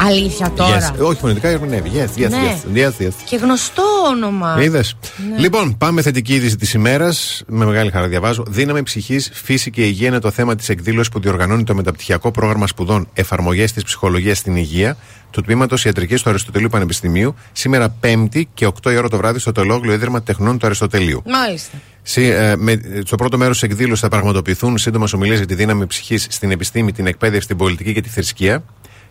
[0.06, 0.92] Αλήθεια τώρα.
[0.92, 1.06] Yes.
[1.06, 1.90] Όχι, φωνητικά ερμηνεύει.
[1.94, 2.58] Yes, yes, Ναι.
[2.74, 3.12] yes, yes, yes.
[3.24, 4.56] Και γνωστό όνομα.
[4.60, 4.96] Είδες;
[5.42, 5.48] Ναι.
[5.48, 7.42] Λοιπόν, πάμε θετική είδηση της ημέρας.
[7.46, 8.44] Με μεγάλη χαρά διαβάζω.
[8.48, 12.66] Δύναμη ψυχής, φύση και υγεία είναι το θέμα της εκδήλωσης που διοργανώνει το μεταπτυχιακό πρόγραμμα
[12.66, 14.96] σπουδών Εφαρμογές της Ψυχολογίας στην Υγεία
[15.30, 19.52] του τμήματος Ιατρικής του Αριστοτελείου Πανεπιστημίου σήμερα 5η και 8 η ώρα το βράδυ στο
[19.52, 21.22] Τελόγλιο Ίδρυμα Τεχνών του Αριστοτελείου.
[21.26, 21.76] Μάλιστα.
[22.02, 25.86] Συ- ε, με, στο πρώτο μέρος της εκδήλωσης θα πραγματοποιηθούν σύντομα ομιλίες για τη δύναμη
[25.86, 28.64] ψυχής στην επιστήμη, την εκπαίδευση, την πολιτική και τη θρησκεία.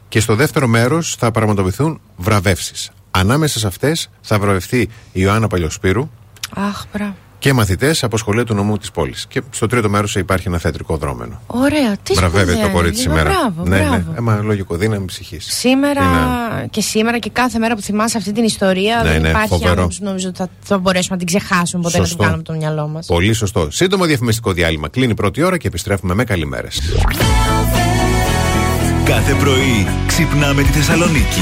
[0.08, 2.92] Και στο δεύτερο μέρος θα πραγματοποιηθούν βραβεύσεις.
[3.12, 6.10] Ανάμεσα σε αυτές θα βραβευτεί η Ιωάννα Παλιοσπύρου
[6.56, 7.16] Αχ, μπράβο.
[7.40, 9.26] και μαθητές από σχολεία του νομού της πόλης.
[9.30, 11.42] Και στο τρίτο μέρος υπάρχει ένα θεατρικό δρόμενο.
[11.48, 11.96] Ωραία.
[12.04, 13.12] Τι Βραβεύεται σπουδαία το κορίτσι είναι.
[13.12, 13.30] σήμερα.
[13.30, 13.96] Μπράβο, ναι, μπράβο.
[14.12, 14.18] ναι.
[14.18, 15.46] Έμα, λογικό, δύναμη ψυχής.
[15.50, 16.02] Σήμερα
[16.64, 19.48] Τι και σήμερα και κάθε μέρα που θυμάσαι αυτή την ιστορία Ναι, δεν ναι, υπάρχει
[19.48, 19.70] φοβερό.
[19.72, 22.18] άνθρωπος που νομίζω ότι θα, θα μπορέσουμε να την ξεχάσουμε ποτέ να Σωστό.
[22.18, 23.06] την κάνουμε από το μυαλό μας.
[23.06, 23.68] Πολύ σωστό.
[23.72, 24.88] Σύντομο διαφημιστικό διάλειμμα.
[24.88, 26.82] Κλείνει η πρώτη ώρα και επιστρέφουμε με καλημέρες.
[29.06, 31.42] Κάθε πρωί ξυπνάμε τη Θεσσαλονίκη.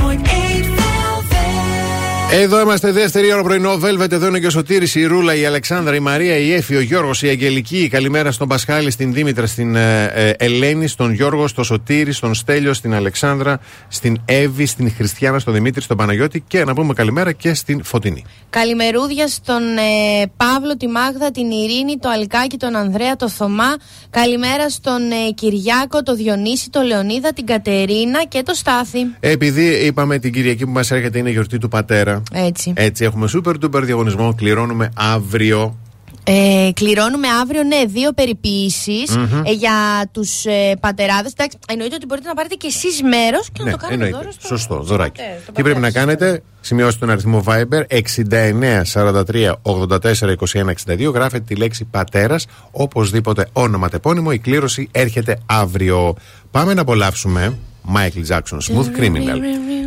[2.33, 3.79] Εδώ είμαστε δεύτερη ώρα πρωινό.
[3.83, 6.81] Velvet, εδώ είναι και ο Σωτήρης, η Ρούλα, η Αλεξάνδρα, η Μαρία, η Έφη, ο
[6.81, 7.87] Γιώργος, η Αγγελική.
[7.91, 12.73] Καλημέρα στον Πασχάλη, στην Δήμητρα, στην ε, ε, Ελένη, στον Γιώργο, στον Σωτήρη, στον Στέλιο,
[12.73, 17.53] στην Αλεξάνδρα, στην Εύη, στην Χριστιανά, στον Δημήτρη, στον Παναγιώτη και να πούμε καλημέρα και
[17.53, 18.23] στην Φωτεινή.
[18.49, 23.75] Καλημερούδια στον ε, Παύλο, τη Μάγδα, την Ειρήνη, το Αλκάκι, τον Ανδρέα, το Θωμά.
[24.09, 28.99] Καλημέρα στον ε, Κυριάκο, το Διονύση, το Λεωνίδα, την Κατερίνα και το Στάθη.
[29.19, 32.20] Επειδή είπαμε την Κυριακή που μας έρχεται είναι η γιορτή του πατέρα.
[32.33, 32.73] Έτσι.
[32.75, 34.33] Έτσι, έχουμε super duper διαγωνισμό.
[34.33, 35.75] Κληρώνουμε αύριο
[36.23, 39.41] Ε, κληρώνουμε αύριο, ναι, δύο περιποίησεις, Μμμ.
[39.45, 39.73] ε, για
[40.11, 41.31] τους ε, πατεράδες.
[41.31, 44.17] Εντάξει, εννοείται ότι μπορείτε να πάρετε και εσείς μέρος και να Ναι, το κάνετε εννοείται.
[44.17, 44.47] δώρο στο.
[44.47, 45.21] Σωστό, δωράκι.
[45.21, 46.19] πατέρα, στον Τι πρέπει να πατέρα σας.
[46.19, 50.71] κάνετε, σημειώστε τον αριθμό Viber 69 43 84 21
[51.07, 51.11] 62.
[51.13, 54.29] Γράφετε τη λέξη πατέρας, οπωσδήποτε όνομα τεπώνυμο.
[54.33, 56.15] Η κλήρωση έρχεται αύριο.
[56.51, 57.57] Πάμε να απολαύσουμε
[57.95, 59.39] Michael Jackson, Smooth Criminal.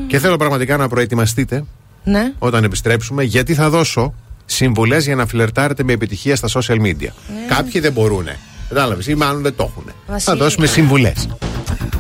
[0.07, 1.64] Και θέλω πραγματικά να προετοιμαστείτε
[2.05, 2.32] Ναι.
[2.38, 7.09] όταν επιστρέψουμε, γιατί θα δώσω συμβουλές για να φλερτάρετε με επιτυχία στα social media.
[7.48, 8.26] Κάποιοι δεν μπορούν.
[8.68, 9.84] Κατάλαβες, ή μάλλον δεν το έχουν.
[9.86, 10.12] Θα Ναι.
[10.12, 10.36] Βασίλη.
[10.38, 11.28] δώσουμε συμβουλές.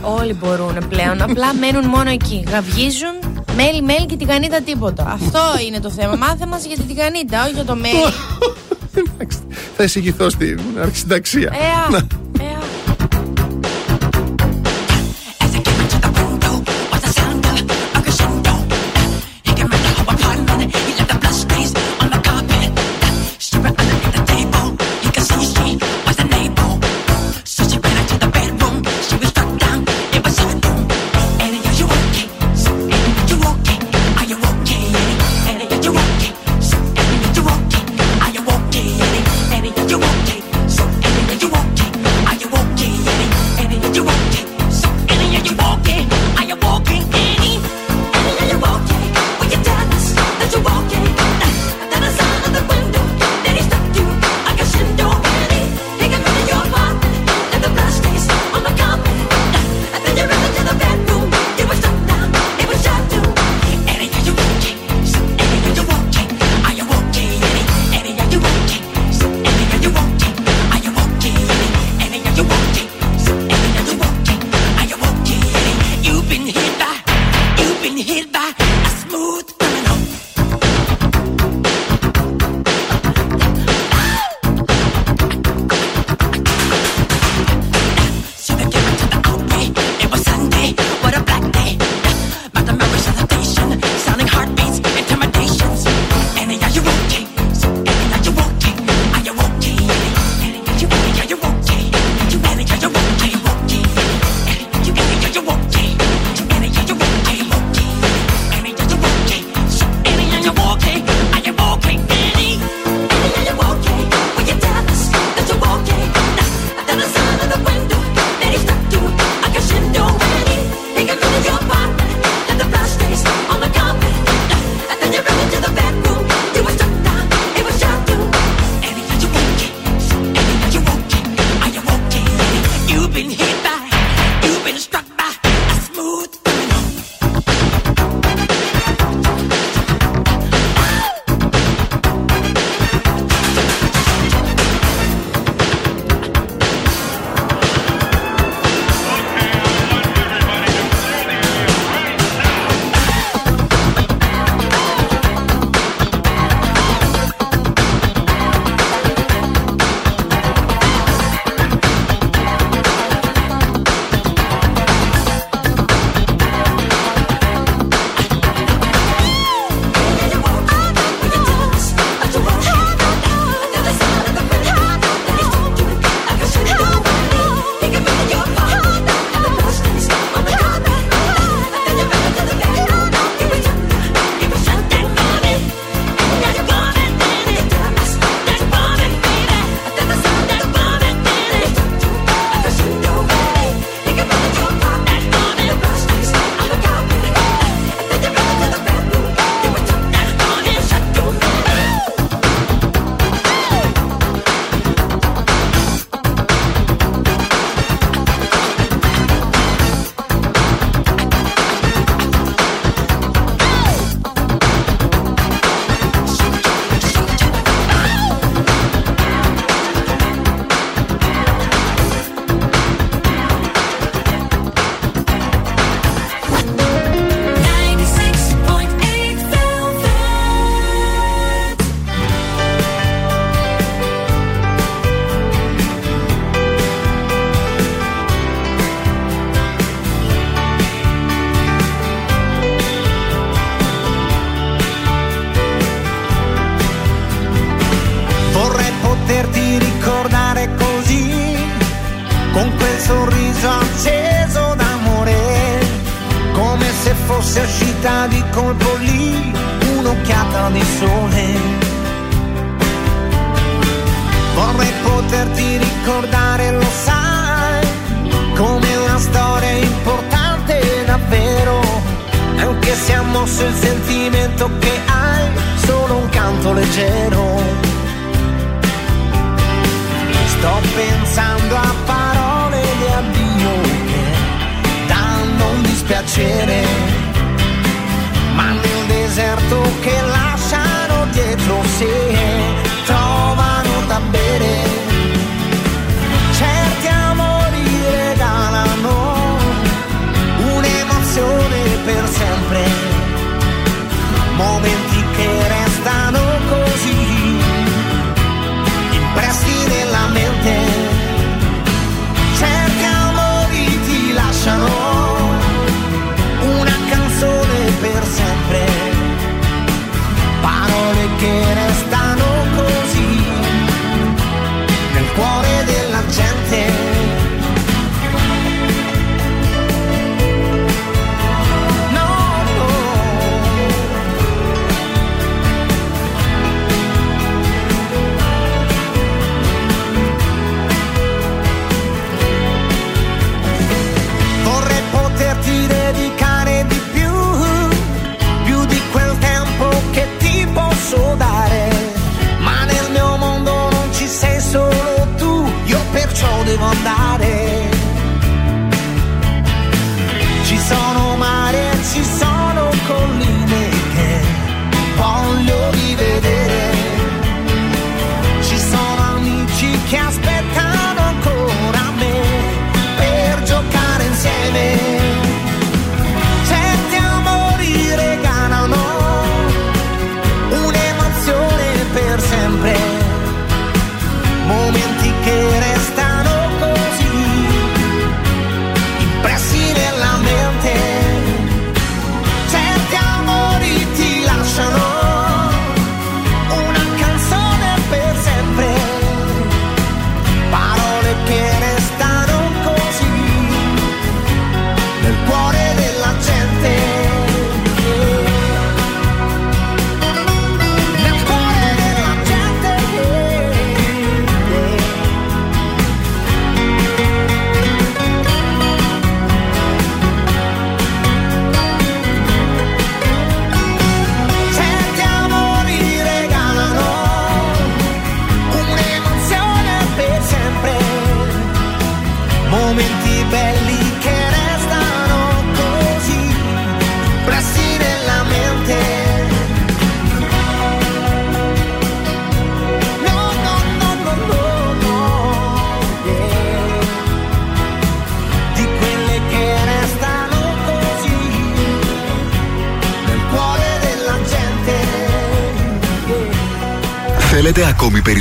[0.00, 1.22] Όλοι μπορούν πλέον.
[1.22, 2.44] Απλά μένουν μόνο εκεί.
[2.50, 5.10] Γαυγίζουν, μέλι, μέλι και τηγανίτα τίποτα.
[5.12, 6.16] Αυτό είναι το θέμα.
[6.16, 7.94] Μάθε μας για την τηγανίτα, όχι για το μέλι.
[9.76, 11.52] θα εισηγηθώ στην αρχισυνταξία.
[11.92, 12.06] Εα,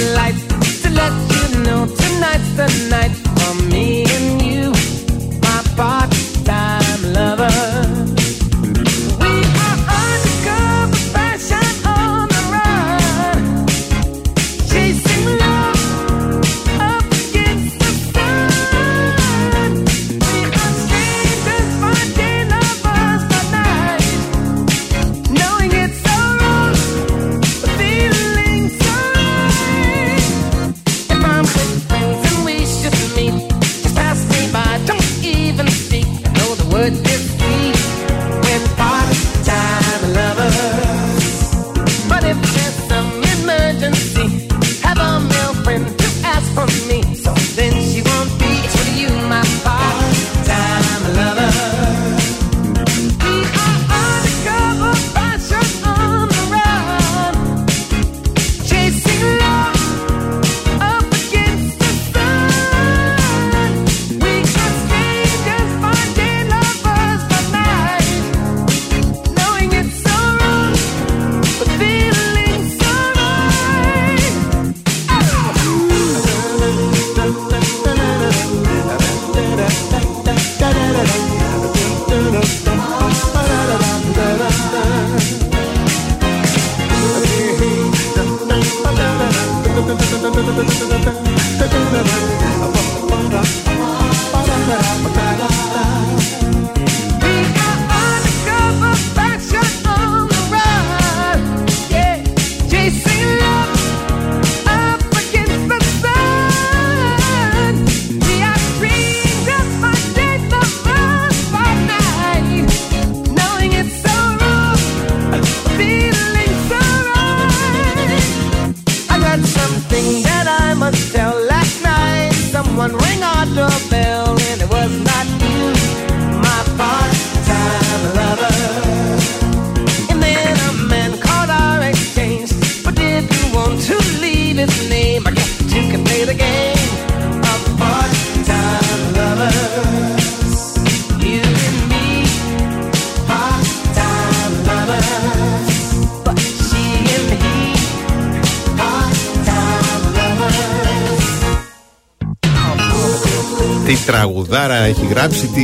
[0.00, 0.49] lights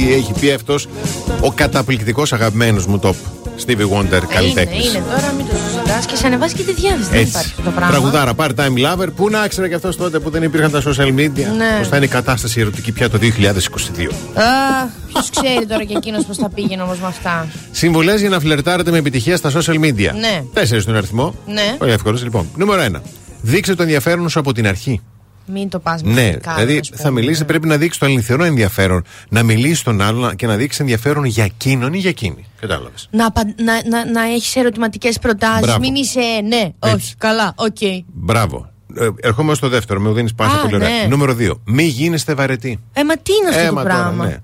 [0.07, 0.89] τι έχει πει αυτός
[1.41, 3.15] ο καταπληκτικός αγαπημένος μου top.
[3.67, 4.89] Stevie Wonder, Είναι, καλλιτέχνης.
[4.89, 7.09] είναι τώρα, μην το συζητά και σε ανεβάζει και τη διάθεση.
[7.11, 7.91] Δεν υπάρχει αυτό το πράγμα.
[7.91, 9.09] Τραγουδάρα, part-time lover.
[9.17, 11.47] Πού να ήξερε και αυτός τότε που δεν υπήρχαν τα social media.
[11.57, 11.77] Ναι.
[11.79, 14.13] Πώς θα είναι η κατάσταση ερωτική πια το 2022.
[14.35, 17.49] Αχ, ποιος ξέρει τώρα και εκείνος πώς θα πήγαινε όμως με αυτά.
[17.71, 20.13] Συμβουλές για να φλερτάρετε με επιτυχία στα social media.
[20.21, 20.43] Ναι.
[20.53, 21.35] Τέσσερις στον αριθμό.
[21.47, 21.75] Ναι.
[21.79, 22.23] Πολύ εύκολος.
[22.23, 23.03] Λοιπόν, νούμερο ένα.
[23.41, 25.01] Δείξε το ενδιαφέρον σου από την αρχή.
[25.47, 29.05] Μην το πας Ναι, δηλαδή θα μιλήσει, πρέπει να δείξει το αληθινό ενδιαφέρον.
[29.29, 32.45] Να μιλήσει στον άλλον και να δείξει ενδιαφέρον για εκείνον ή για εκείνη.
[32.61, 33.09] Κατάλαβες.
[33.11, 35.61] Να, απαν- να, να, να έχεις ερωτηματικές προτάσεις.
[35.61, 35.79] Μπράβο.
[35.79, 37.77] Μην είσαι ναι, όχι, καλά, οκ.
[38.13, 38.71] Μπράβο.
[38.99, 40.89] Ε, ερχόμαστε στο δεύτερο, με δίνει πάσα Α, πολύ ωραία.
[40.89, 41.07] ναι.
[41.09, 41.51] Νούμερο 2.
[41.65, 42.81] Μη γίνεστε βαρετοί.
[42.93, 44.37] Ε, μα τι είναι αυτό Ε, το μα πράγμα; Τώρα, ναι.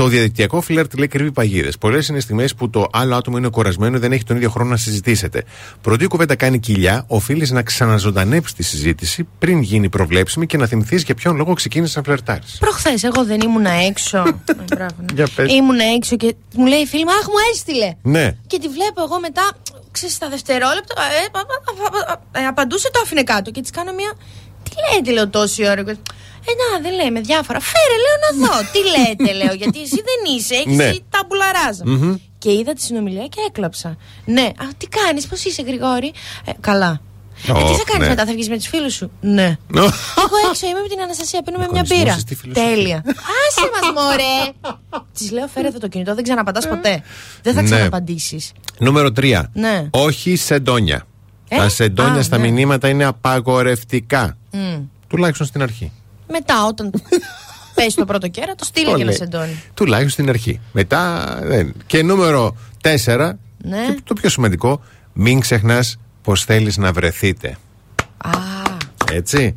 [0.00, 1.78] Το διαδικτυακό φλερτ λέει κρύβει παγίδες.
[1.78, 4.70] Πολλές είναι στιγμές που το άλλο άτομο είναι κουρασμένο και δεν έχει τον ίδιο χρόνο
[4.70, 5.44] να συζητήσετε.
[5.80, 10.66] Προτού η κουβέντα κάνει κοιλιά, οφείλεις να ξαναζωντανέψεις τη συζήτηση πριν γίνει προβλέψιμη και να
[10.66, 12.56] θυμηθείς για ποιον λόγο ξεκίνησες να φλερτάρεις.
[12.60, 14.18] Προχθές, εγώ δεν ήμουν έξω.
[14.18, 14.32] Ε,
[14.74, 15.04] μπράβο, ναι.
[15.14, 15.52] Για πες.
[15.52, 17.92] Ήμουν έξω και μου λέει η φίλη μου, Αχ, μου έστειλε.
[18.02, 18.36] Ναι.
[18.46, 19.50] Και τη βλέπω εγώ μετά,
[19.90, 23.70] ξέρεις, στα δευτερόλεπτα, ε, πα- πα- πα- πα- ε, απαντούσε, το άφηνε κάτω και της
[23.70, 24.12] κάνω μια.
[24.62, 25.80] Τι λέτε, λέω τόση ώρα.
[25.80, 27.60] Ε, να, δεν λέμε διάφορα.
[27.60, 28.58] Φέρε, λέω να δω.
[28.72, 30.90] Τι λέτε, λέω, γιατί εσύ δεν είσαι, έχεις Ναι.
[31.10, 31.82] τα μπουλαράζα.
[31.86, 32.14] Μμμ.
[32.38, 33.96] Και είδα τη συνομιλία και έκλαψα.
[34.24, 36.12] Ναι, α, τι κάνεις, πώς είσαι, Γρηγόρη;
[36.44, 37.00] Ε, καλά.
[37.48, 38.08] Ε, τι Ωχ, θα κάνεις ναι.
[38.08, 39.42] μετά, θα βγεις με τους φίλους σου; Ναι.
[40.24, 42.16] Εγώ έξω είμαι με την Αναστασία, πίνουμε μια μπύρα.
[42.52, 43.02] Τέλεια.
[43.46, 44.72] Άσε μας, μωρέ.
[45.18, 47.02] Της λέω, φέρε εδώ το κινητό, δεν ξαναπαντά ποτέ.
[47.42, 47.70] Δεν θα Ναι.
[47.70, 48.52] ξαναπαντήσεις.
[48.78, 49.42] Νούμερο 3.
[49.52, 49.88] Ναι.
[49.90, 51.06] Όχι σεντόνια.
[51.52, 52.50] Ε; Τα σεντόνια Α, στα ναι.
[52.50, 54.36] μηνύματα είναι απαγορευτικά.
[54.50, 54.76] Μμ.
[55.06, 55.92] Τουλάχιστον στην αρχή.
[56.28, 56.90] Μετά, όταν
[57.74, 59.16] πέσει το πρώτο κέρα, το στείλει Το και ένα λέει.
[59.18, 59.62] σεντόνι.
[59.74, 60.60] Τουλάχιστον στην αρχή.
[60.72, 61.74] Μετά δεν.
[61.86, 63.30] Και νούμερο 4.
[63.64, 63.84] Ναι.
[63.86, 64.80] Και το πιο σημαντικό,
[65.12, 67.56] μην ξεχνάς πως θέλεις να βρεθείτε.
[69.12, 69.54] Έτσι.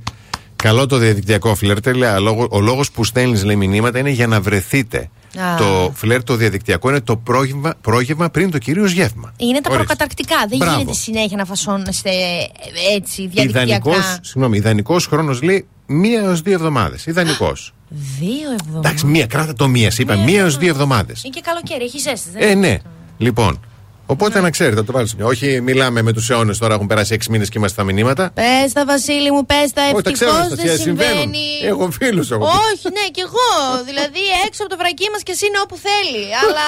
[0.56, 1.88] Καλό το διαδικτυακό φλερτ.
[1.96, 5.10] λέει, α, λόγο- Ο λόγος που στέλνεις λέει μηνύματα είναι για να βρεθείτε.
[5.40, 5.56] Α.
[5.58, 9.34] Το φλερτ το διαδικτυακό είναι το πρόγευμα, πρόγευμα πριν το κυρίως γεύμα.
[9.38, 9.78] Είναι τα Ορίστε.
[9.86, 10.36] προκαταρκτικά.
[10.50, 10.78] Δεν Μπράβο.
[10.78, 13.64] γίνεται συνέχεια να φασώνεστε ε, έτσι διαδικτυακά.
[13.76, 17.06] Ιδανικός, συγγνώμη, ιδανικός χρόνος λέει μία έως δύο εβδομάδες.
[17.06, 17.74] Ιδανικός.
[18.20, 18.86] Δύο εβδομάδες.
[18.90, 20.16] Εντάξει, μία, κράτα το μίας, σε είπα.
[20.16, 21.24] μία έως δύο εβδομάδες.
[21.24, 22.30] Είναι και καλοκαίρι, έχει ζέστη.
[22.32, 22.78] δεν Ε, ναι.
[23.18, 23.60] Λοιπόν.
[24.06, 25.26] Οπότε να ξέρετε, θα το βάλω σε μια.
[25.26, 28.32] Όχι, μιλάμε με τους αιώνες τώρα, έχουν περάσει 6 μήνες και είμαστε στα μηνύματα.
[28.34, 29.82] Πες τα, Βασίλη μου, πες τα.
[29.94, 31.20] Όχι, τα ξέρω, Ευτυχώ Αναστασία, δεν συμβαίνουν.
[31.20, 31.48] συμβαίνει.
[31.72, 32.46] Έχω φίλους εγώ.
[32.46, 33.50] Όχι, ναι, κι εγώ.
[33.86, 36.24] δηλαδή έξω από το βρακί μας και εσύ είναι όπου θέλει.
[36.44, 36.68] Αλλά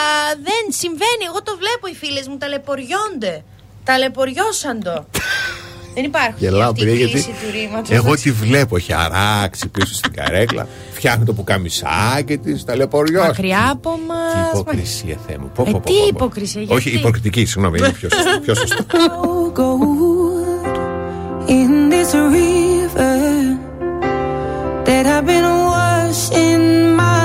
[0.50, 1.24] δεν συμβαίνει.
[1.30, 3.34] Εγώ το βλέπω οι φίλες μου ταλαιπωριόνται.
[3.84, 4.96] Ταλαιπωριώσαν το.
[5.96, 7.90] δεν υπάρχει Γελάω, αυτή η παιδιά, κλίση γιατί του ρήματος.
[8.00, 8.74] εγώ τη βλέπω.
[8.82, 10.68] Έχει αράξει πίσω στην καρέκλα.
[11.06, 13.28] Φτιάχνει το πουκαμισάκι της, ταλαιπωριώσει.
[13.28, 14.52] Μακριά από μας.
[14.62, 15.52] Υποκρισία, Θεέ μου.
[15.56, 16.08] Πω, Ε, πω, πω, τι πω, πω.
[16.08, 18.40] υποκρισία, γιατί; Όχι, υποκριτική, συγγνώμη, είναι πιο σωστό.
[18.40, 18.86] Πιο σωστό.
[19.56, 23.18] gold in this river
[24.88, 26.66] that I've been washing
[27.00, 27.25] my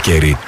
[0.00, 0.39] καλοκαίρι.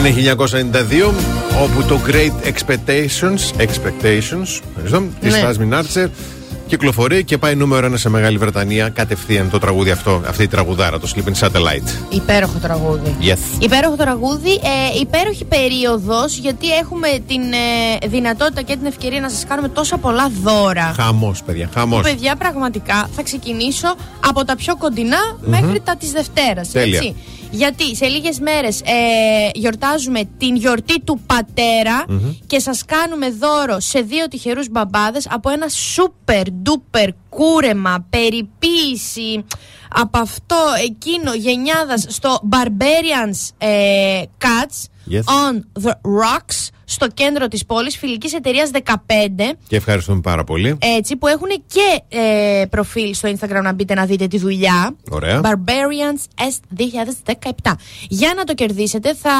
[0.00, 1.12] Είναι 1992,
[1.62, 5.38] όπου το Great Expectations, Expectations, ευχαριστώ, της Ναι.
[5.38, 6.08] Στάσμιν Άρτσερ,
[6.66, 10.98] κυκλοφορεί και πάει νούμερο ένα σε Μεγάλη Βρετανία κατευθείαν το τραγούδι αυτό, αυτή η τραγουδάρα,
[10.98, 12.14] το Sleeping Satellite.
[12.14, 13.16] Υπέροχο τραγούδι.
[13.20, 13.62] Yes.
[13.62, 19.44] Υπέροχο τραγούδι, ε, υπέροχη περίοδος, γιατί έχουμε την ε, δυνατότητα και την ευκαιρία να σας
[19.48, 20.92] κάνουμε τόσα πολλά δώρα.
[20.96, 22.02] Χαμός, παιδιά, χαμός.
[22.02, 23.96] Παιδιά, πραγματικά θα ξεκινήσω
[24.26, 26.70] από τα πιο κοντινα μέχρι τα της Δευτέρας.
[26.70, 27.14] Τέλεια.
[27.50, 32.04] Γιατί σε λίγες μέρες ε, γιορτάζουμε την γιορτή του πατερα
[32.46, 39.44] και σας κάνουμε δώρο σε δύο τυχερούς μπαμπάδες από ένα super duper κούρεμα, περιποίηση
[39.94, 45.20] από αυτό εκείνο γενιάδας στο Barbarians ε, Cuts Yes.
[45.24, 48.80] on the Rocks στο κέντρο της πόλης φιλικής εταιρείας 15
[49.68, 50.78] Και ευχαριστούμε πάρα πολύ.
[50.96, 54.96] έτσι που έχουν και ε, προφίλ στο Instagram να μπείτε να δείτε τη δουλειά.
[55.10, 55.40] Ωραία.
[55.44, 56.82] Barbarians S
[57.64, 57.72] 2017.
[58.08, 59.30] Για να το κερδίσετε θα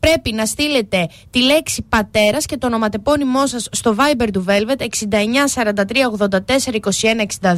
[0.00, 4.86] πρέπει να στείλετε τη λέξη πατέρας και το ονοματεπώνυμό σας στο Viber του Velvet 69
[5.62, 5.74] 43
[6.18, 6.28] 84
[6.80, 6.80] 21
[7.42, 7.56] 62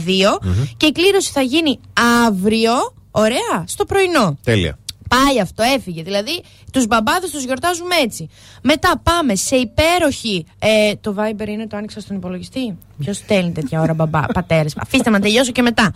[0.76, 1.80] και η κλήρωση θα γίνει
[2.26, 2.72] αύριο,
[3.10, 4.38] ωραία, στο πρωινό.
[4.44, 4.78] Τέλεια.
[5.12, 6.02] Πάει αυτό, έφυγε.
[6.02, 8.28] Δηλαδή, τους μπαμπάδες τους γιορτάζουμε έτσι.
[8.62, 10.46] Μετά πάμε σε υπέροχη.
[10.58, 14.74] Ε, το Viber είναι το άνοιξα στον υπολογιστή; Ποιος στέλνει τέτοια ώρα μπαμπά, πατέρες.
[14.76, 15.92] Αφήστε με να τελειώσω και μετά.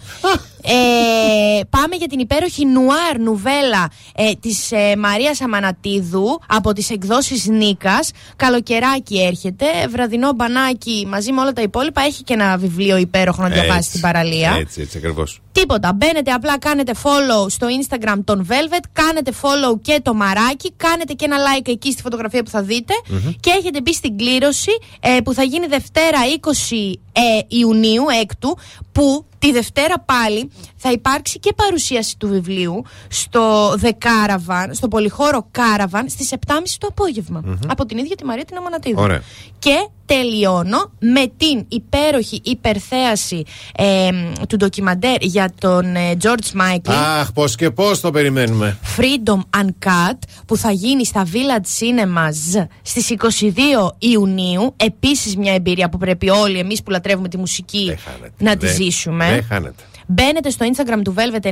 [0.62, 7.46] ε, πάμε για την υπέροχη νουάρ νουβέλα ε, της ε, Μαρίας Αμανατίδου από τις εκδόσεις
[7.46, 8.10] Νίκας.
[8.36, 9.66] Καλοκαιράκι έρχεται.
[9.90, 12.02] Βραδινό μπανάκι μαζί με όλα τα υπόλοιπα.
[12.02, 13.88] Έχει και ένα βιβλίο υπέροχο να διαβάσει Έτσι.
[13.88, 14.56] στην παραλία.
[14.58, 15.40] Έτσι, έτσι ακριβώς.
[15.52, 15.92] Τίποτα.
[15.92, 21.24] Μπαίνετε απλά, κάνετε follow στο Instagram τον Velvet, κάνετε follow και το μαράκι, κάνετε και
[21.24, 22.94] ένα like εκεί στη φωτογραφία που θα δείτε
[23.40, 24.70] και έχετε μπει στην κλήρωση
[25.00, 28.56] ε, που θα γίνει Δευτέρα 20 ε, Ιουνίου έκτου
[28.92, 35.50] που τη Δευτέρα πάλι θα υπάρξει και παρουσίαση του βιβλίου στο The Caravan, στο πολυχώρο
[35.58, 39.02] Caravan στις 7.30 το απόγευμα από την ίδια τη Μαρία την Αμανατίδου.
[39.02, 39.22] Ωραία.
[39.58, 43.42] Και τελειώνω με την υπέροχη υπερθέαση
[43.76, 44.08] ε,
[44.48, 46.92] του ντοκιμαντέρ για τον ε, George Michael.
[47.20, 48.78] Αχ, πώς και πώς το περιμένουμε.
[48.96, 53.50] Freedom Uncut που θα γίνει στα Village Cinemas στις 22
[53.98, 54.74] Ιουνίου.
[54.76, 57.96] Επίσης μια εμπειρία που πρέπει όλοι εμείς που λατρεύουμε τη μουσική
[58.38, 59.28] να τη Δεν- ζήσουμε.
[59.30, 59.82] Δεν χάνετε.
[60.06, 61.46] Μπαίνετε στο Instagram του Velvet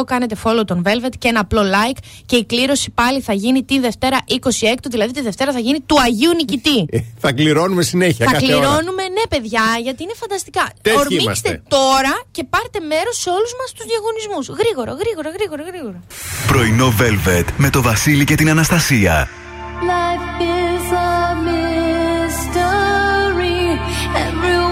[0.00, 1.96] 968, κάνετε follow τον Velvet και ένα απλό like
[2.26, 4.36] και η κλήρωση πάλι θα γίνει τη Δευτέρα 26,
[4.90, 6.86] δηλαδή τη Δευτέρα θα γίνει του Αγίου Νικητή.
[6.90, 8.54] Ε, Θα κληρώνουμε συνέχεια Θα κάθε ώρα.
[8.66, 10.68] κληρώνουμε, ναι, παιδιά, γιατί είναι φανταστικά.
[10.82, 11.62] Τέτοιοι Ορμήξτε είμαστε.
[11.68, 14.46] τώρα και πάρτε μέρος σε όλους μας τους διαγωνισμούς.
[14.62, 16.02] Γρήγορα, γρήγορα, γρήγορα, γρήγορα.
[16.46, 19.28] Πρωινό Velvet με το Βασίλη και την Αναστασία.
[19.92, 21.34] Life is a
[22.42, 23.60] mystery.
[24.26, 24.71] Everyone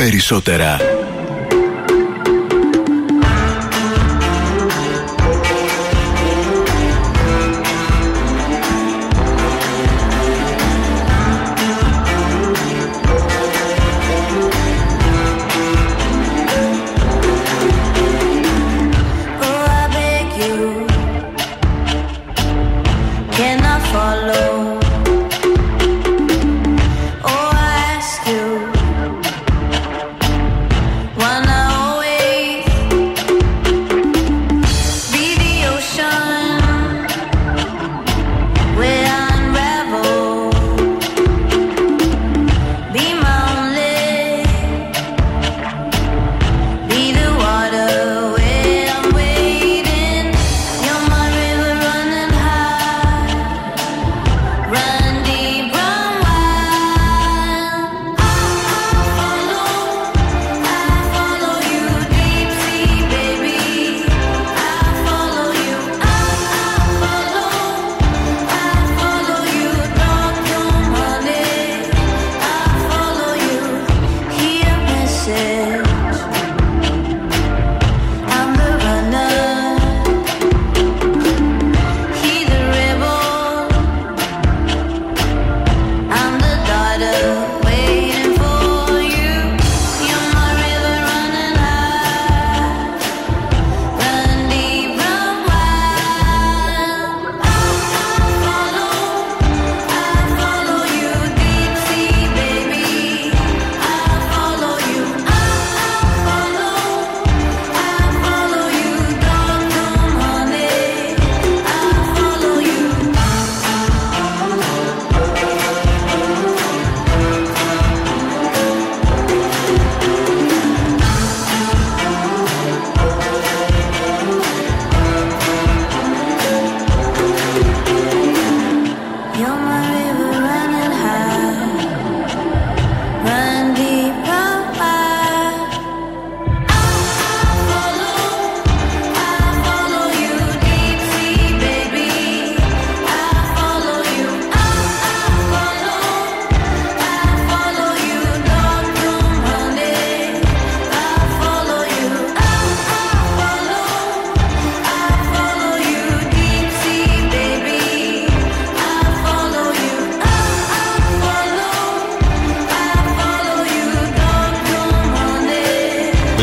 [0.00, 0.99] περισσότερα.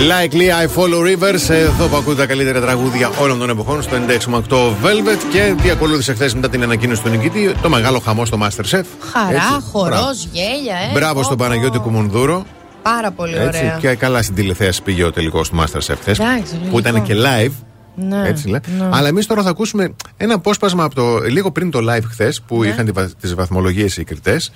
[0.08, 4.56] Likely I Follow Rivers, εδώ που ακούτε τα καλύτερα τραγούδια όλων των εποχών στο 96,8
[4.86, 8.84] Velvet και τι ακολούθησε χθες μετά την ανακοίνωση του νικητή, το μεγάλο χαμό στο Masterchef.
[9.12, 10.12] Χαρά, Έτσι, χορός, μπράβο.
[10.32, 10.94] γέλια, ε.
[10.94, 11.50] Μπράβο στον Πω, πω.
[11.50, 12.46] Παναγιώτη Κουμουνδούρο.
[12.82, 13.78] Πάρα πολύ Έτσι, ωραία.
[13.80, 16.20] και καλά στην τηλεθέαση πήγε ο τελικός του Masterchef χθες.
[16.20, 17.14] Εντάξει, Που ήταν λογικό.
[17.14, 17.52] και live.
[18.00, 18.60] Ναι, Έτσι λέει.
[18.78, 18.90] ναι.
[18.92, 22.60] Αλλά εμείς τώρα θα ακούσουμε ένα απόσπασμα από το λίγο πριν το live χθες που
[22.62, 22.68] Ναι.
[22.68, 24.52] είχαν τις βαθμολογίες οι κριτές.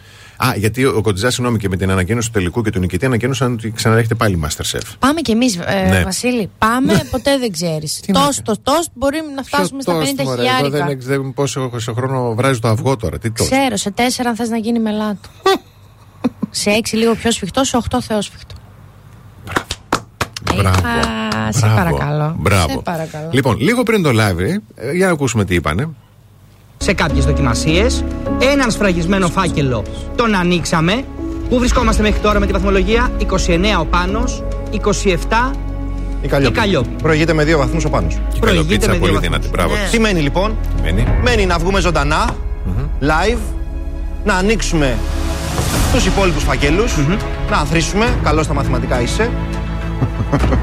[0.46, 3.54] Α, γιατί ο Κοντιζά, συγγνώμη, και με την ανακοίνωση του τελικού και του νικητή ανακοίνωσαν
[3.54, 4.80] ότι ξαναρέχεται πάλι Masterchef.
[5.00, 6.04] Πάμε κι εμείς, ε, Ναι.
[6.04, 6.50] Βασίλη.
[6.58, 8.04] Πάμε, ποτέ δεν ξέρεις.
[8.14, 10.86] Τόστ, το τόστ μπορεί να φτάσουμε στα 50 Ποιο toast, μωρέ, εγώ χιλιάρικα.
[10.86, 13.18] δεν ξέρω πόσο σε χρόνο βράζει το αυγό τώρα.
[13.18, 13.50] Τι τόσο.
[13.50, 15.30] Ξέρω, σε τέσσερα αν θες να γίνει μελάτο.
[16.50, 18.56] σε έξι λίγο πιο σφιχτό, σε οχτώ θεό σφιχτό.
[20.56, 20.88] Μπράβο.
[20.88, 21.76] Α, σε Μπράβο.
[21.76, 22.36] παρακαλώ.
[22.40, 22.70] Μπράβο.
[22.70, 23.30] Σε παρακαλώ.
[23.32, 24.40] Λοιπόν, λίγο πριν το live,
[24.76, 25.90] ε, για να ακούσουμε τι είπανε.
[26.82, 28.04] Σε κάποιες δοκιμασίες.
[28.52, 29.84] Έναν σφραγισμένο φάκελο
[30.16, 31.04] τον ανοίξαμε.
[31.50, 35.52] Πού βρισκόμαστε μέχρι τώρα με τη βαθμολογία; 29 ο Πάνος, 27
[36.22, 36.54] Η Καλλιόπη.
[36.54, 36.90] Η Καλλιόπη.
[37.02, 38.20] Προηγείται με δύο βαθμούς ο Πάνος.
[38.34, 39.48] Και καλοπίτσα πολύ δυνατή.
[39.50, 39.74] Μπράβο.
[39.92, 41.08] Τι μένει λοιπόν, Μένει.
[41.24, 42.30] μένει να βγούμε ζωντανά,
[43.02, 43.38] live,
[44.24, 44.98] να ανοίξουμε
[45.94, 46.94] τους υπόλοιπους φακέλους,
[47.50, 49.32] να αθροίσουμε, καλό στα μαθηματικά είσαι.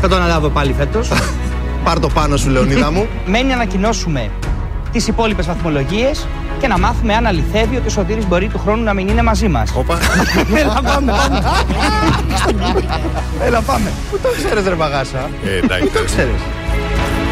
[0.01, 1.09] Θα το αναλάβω πάλι φέτος.
[1.85, 3.07] Πάρ το πάνω σου Λεωνίδα μου.
[3.31, 4.31] Μένει να ανακοινώσουμε
[4.93, 6.27] τις υπόλοιπες βαθμολογίες
[6.61, 9.49] και να μάθουμε αν αληθεύει ότι ο Σωτήρης μπορεί του χρόνου να μην είναι μαζί
[9.49, 9.73] μας.
[9.77, 9.99] Όπα.
[10.61, 11.13] Έλα πάμε.
[13.43, 13.91] Έλα πάμε.
[14.11, 16.41] Πού το ξέρεις ρε Μαγάσα; Ε, Πού το ξέρεις;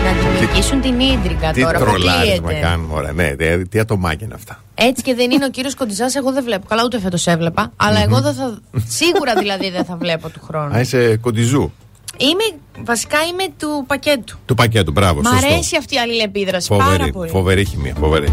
[0.05, 1.79] Να δημιουργήσουν την ίντρικα τι τώρα.
[1.79, 3.13] Ναι, τι τρολάρισμα κάνουν, ωραία.
[3.13, 3.35] Ναι,
[3.71, 4.61] τι ατομάκια είναι αυτά.
[4.75, 6.67] Έτσι και δεν είναι ο κύριος Κοντιζάς, εγώ δεν βλέπω.
[6.69, 7.73] Καλά, ούτε φέτος έβλεπα.
[7.77, 8.59] Αλλά εγώ δεν θα.
[8.87, 10.75] Σίγουρα δηλαδή δεν θα βλέπω του χρόνου.
[10.77, 11.73] Α, είσαι κοντιζού.
[12.17, 14.39] Είμαι, βασικά είμαι του πακέτου.
[14.47, 15.21] Του πακέτου, μπράβο.
[15.21, 15.79] Μ' αρέσει σωστό.
[15.79, 16.67] αυτή η αλληλεπίδραση.
[16.67, 17.31] Φοβερή, πάρα πολύ.
[17.31, 17.95] Φοβερή χημία.
[18.01, 18.29] Φοβερή.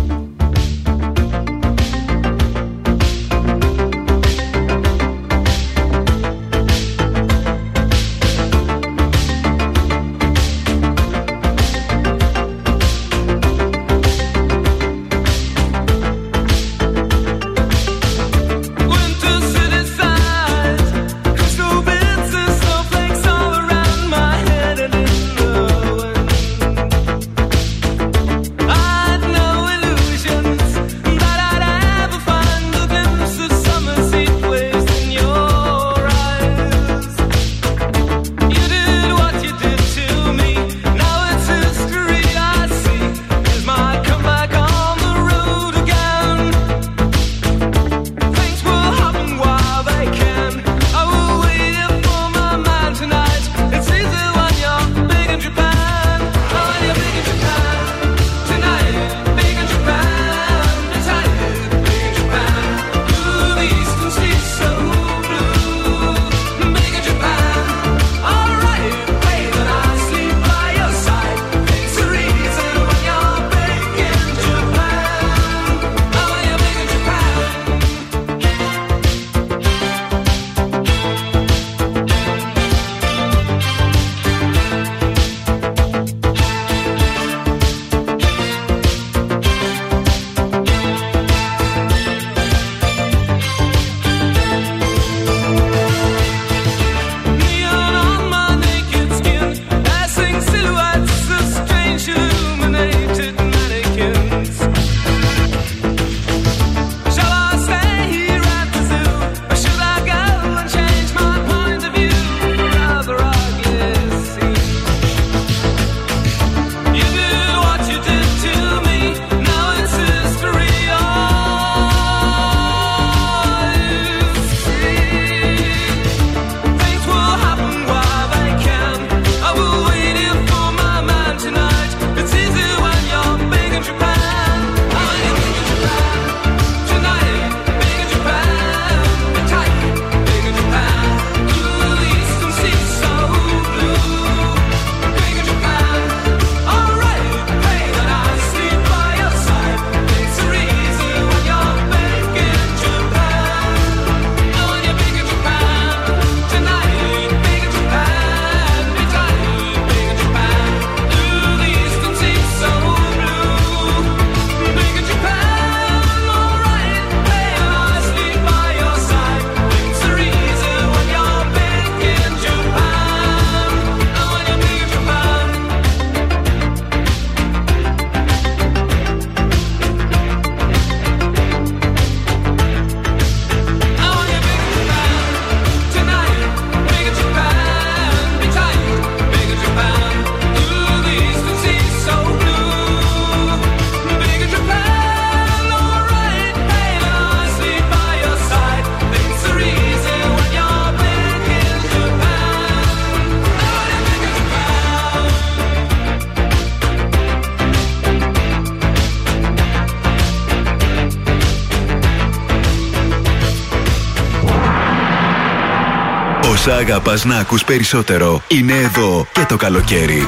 [216.66, 220.28] όσα αγαπάς να ακούς περισσότερο είναι εδώ και το καλοκαίρι.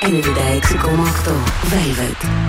[0.00, 0.08] 96,8
[1.70, 2.41] Velvet.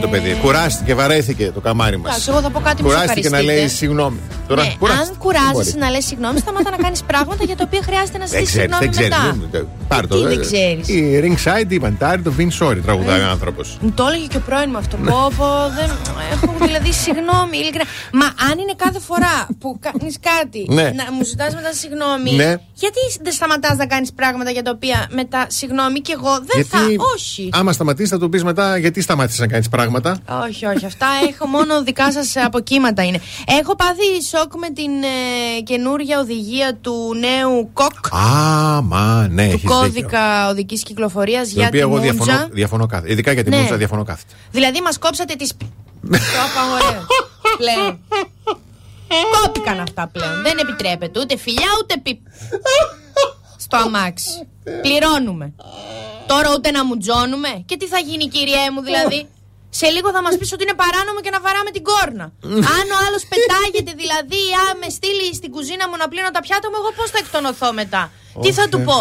[0.00, 0.40] Κουράστηκε το παιδί.
[0.42, 2.10] Κουράστηκε, βαρέθηκε το καμάρι μας.
[2.10, 4.18] Εντάξει, εγώ θα πω κάτι που Κουράστηκε να λέει συγγνώμη.
[4.48, 5.08] Τώρα Ναι, κουράστηκε.
[5.10, 5.78] αν κουράζεσαι Μπορεί.
[5.78, 8.74] να λες συγγνώμη, σταμάτα να κάνεις πράγματα για τα οποία χρειάζεται να Δεν ζητήσεις ξέρεις,
[8.76, 9.40] συγγνώμη δεν ξέρεις.
[9.52, 9.66] μετά.
[9.88, 10.14] Πάρ' το.
[10.16, 10.88] Τι δεν ε, ξέρεις.
[10.88, 13.22] Η ringside, η βαντάρι, το Vin Sorry τραγουδάει Ε.
[13.22, 13.76] ο άνθρωπος.
[13.80, 14.96] Μου το έλεγε και ο πρώην μου αυτό.
[14.96, 15.46] Πω, πω,
[15.78, 15.90] δεν...
[16.32, 17.84] Έχω δηλαδή συγγνώμη, ειλικρινά.
[18.12, 20.82] Μα αν είναι κάθε φορά που κάνεις κάτι Ναι.
[20.82, 22.54] να μου ζητάς μετά συγγνώμη, Ναι.
[22.74, 26.78] γιατί δεν σταματάς να κάνεις πράγματα για τα οποία μετά συγγνώμη και εγώ δεν θα.
[27.14, 27.48] Όχι.
[27.52, 30.18] άμα σταματήσεις, θα του πεις μετά γιατί σταμάτησε να κάνεις πράγματα;
[30.48, 30.86] Όχι, όχι.
[30.86, 33.20] Αυτά έχω μόνο δικά σας αποκύματα είναι.
[33.60, 38.14] Έχω πάθει σοκ με την ε, καινούργια οδηγία του νέου ΚΟΚ.
[38.14, 39.76] Α, μα ναι, του έχεις δίκιο.
[39.76, 42.12] κώδικα οδικής κυκλοφορίας Την για οποία τη εγώ Μούντζα.
[42.12, 43.12] διαφωνώ, διαφωνώ κάθετα.
[43.12, 43.56] Ειδικά για τη Ναι.
[43.56, 44.32] Μούντζα διαφωνώ κάθετα.
[44.50, 45.52] Δηλαδή μας κόψατε τις.
[46.10, 47.06] Το απαγορεύω
[47.56, 48.00] πλέον.
[49.42, 50.42] Κόπηκαν αυτά πλέον.
[50.42, 52.18] Δεν επιτρέπεται ούτε φιλιά ούτε πιπ.
[53.58, 54.48] Στο αμάξι.
[54.82, 55.52] Πληρώνουμε.
[56.26, 57.62] Τώρα ούτε να μουτζώνουμε.
[57.66, 59.28] Και τι θα γίνει, κυριέ μου, δηλαδή;
[59.70, 62.26] Σε λίγο θα μας πεις ότι είναι παράνομο και να βαράμε την κόρνα.
[62.76, 66.66] Αν ο άλλος πετάγεται, δηλαδή, α, με στείλει στην κουζίνα μου να πλύνω τα πιάτα
[66.70, 68.02] μου, εγώ πώς θα εκτονωθώ μετά;
[68.42, 68.98] Τι θα του πω;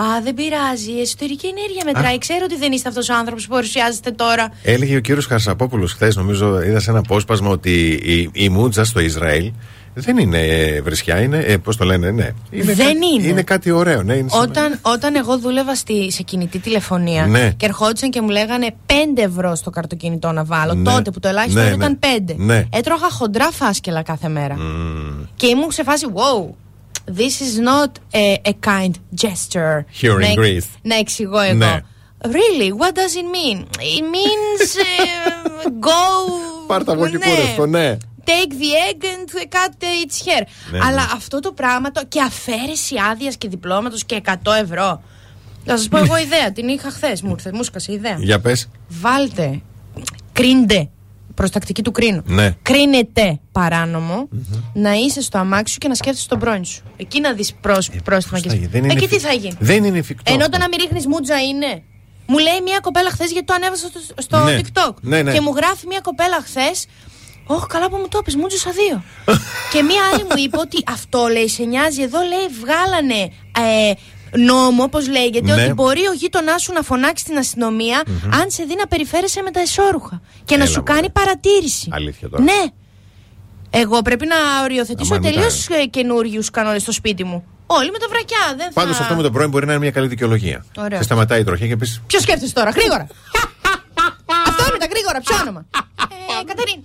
[0.00, 0.90] Α, δεν πειράζει.
[0.92, 2.18] Η εσωτερική ενέργεια μετράει.
[2.18, 4.48] Ξέρω ότι δεν είστε αυτός ο άνθρωπος που παρουσιάζεστε τώρα.
[4.62, 9.00] Έλεγε ο κύριος Χαρσαπόπουλο χθες, νομίζω, είδα σε ένα απόσπασμα ότι η, η Μούντζα στο
[9.00, 9.52] Ισραήλ
[9.94, 11.38] δεν είναι ε, βρισιά, είναι.
[11.38, 12.30] Ε, Πώς το λένε, ναι.
[12.50, 13.26] Είναι Δεν κάτι, είναι.
[13.28, 14.14] Είναι κάτι ωραίο, ναι.
[14.14, 17.50] Είναι σαν- Όταν, όταν εγώ δούλευα στη, σε κινητή τηλεφωνία Ναι.
[17.56, 20.90] και ερχόντουσαν και μου λέγανε 5 ευρώ στο καρτοκινητό να βάλω, Ναι.
[20.90, 21.98] τότε που το ελάχιστο Ναι, ήταν
[22.28, 22.34] 5.
[22.36, 22.64] ναι.
[22.72, 24.56] Έτρωγα χοντρά φάσκελα κάθε μέρα.
[25.36, 26.54] Και ήμουν σε φάση, wow,
[27.06, 29.84] this is not a, a kind gesture.
[30.02, 30.78] Here in να, εξ- Greece.
[30.82, 31.56] να εξηγώ εγώ.
[31.56, 31.80] Ναι.
[32.24, 33.58] Really, what does it mean?
[33.96, 36.30] It means uh, go.
[36.66, 37.24] Πάρ' τα εγώ και Ναι.
[37.24, 37.96] κούρευτο, ναι.
[38.24, 40.42] Take the egg and cut its hair.
[40.70, 41.10] Ναι, Αλλά ναι.
[41.14, 45.02] αυτό το πράγμα το, και αφαίρεση άδειας και διπλώματος και 100 ευρώ.
[45.64, 46.52] Θα σας πω εγώ ιδέα.
[46.52, 47.22] Την είχα χθες.
[47.22, 48.16] Μου ήρθε, μου σκασε ιδέα.
[48.18, 48.68] Για πες.
[48.88, 49.60] Βάλτε.
[50.32, 50.88] Κρίντε.
[51.38, 52.22] Προ τακτική του κρίνου.
[52.26, 52.54] Ναι.
[52.62, 54.28] Κρίνεται παράνομο
[54.74, 56.82] να είσαι στο αμάξι σου και να σκέφτεσαι τον πρώην σου.
[56.96, 57.54] Εκεί να δεις
[58.04, 59.56] πρόστιμα και θα γίνει, δεν είναι Εκεί τι εφι- θα γίνει.
[59.60, 60.32] Δεν είναι εφικτό.
[60.32, 61.82] Ενώ το να μην ρίχνεις μούτζα είναι.
[62.26, 64.58] Μου λέει μια κοπέλα χθες γιατί το ανέβασα στο, στο Ναι.
[64.60, 64.94] TikTok.
[65.00, 65.32] Ναι, ναι.
[65.32, 66.86] Και μου γράφει μια κοπέλα χθες.
[67.46, 69.02] Όχι, καλά που μου το πεις, μούτζουσα δύο.
[69.72, 72.02] και μια άλλη μου είπε ότι αυτό λέει, σε νοιάζει.
[72.02, 73.20] Εδώ λέει, βγάλανε
[73.88, 73.92] ε,
[74.36, 75.62] νόμο, όπως λέγεται, Ναι.
[75.62, 78.02] ότι μπορεί ο γείτονάς σου να φωνάξει την αστυνομια
[78.40, 80.20] αν σε δει να περιφέρεσαι με τα εσώρουχα.
[80.44, 80.92] Και να Έλα, σου μωρέ.
[80.92, 81.88] κάνει παρατήρηση.
[81.92, 82.42] Αλήθεια τώρα.
[82.42, 82.62] Ναι.
[83.70, 85.84] Εγώ πρέπει να οριοθετήσω Αμάν, τελείως μετά.
[85.86, 87.44] καινούριους κανόνες στο σπίτι μου.
[87.66, 88.38] Όλοι με τα βρακιά.
[88.56, 88.72] Δεν θα...
[88.72, 90.64] Πάντω αυτό με τον πρώην μπορεί να είναι μια καλή δικαιολογία.
[90.76, 90.98] Ωραία.
[90.98, 91.86] Και σταματάει η τροχιά και πει.
[92.06, 93.06] Ποιος σκέφτεσαι τώρα, γρήγορα.
[94.46, 95.66] Αυτό είναι τα γρήγορα, ποιο όνομα.
[96.40, 96.82] ε, Κατερίνα.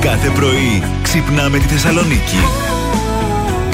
[0.00, 2.36] Κάθε πρωί ξυπνάμε τη Θεσσαλονίκη.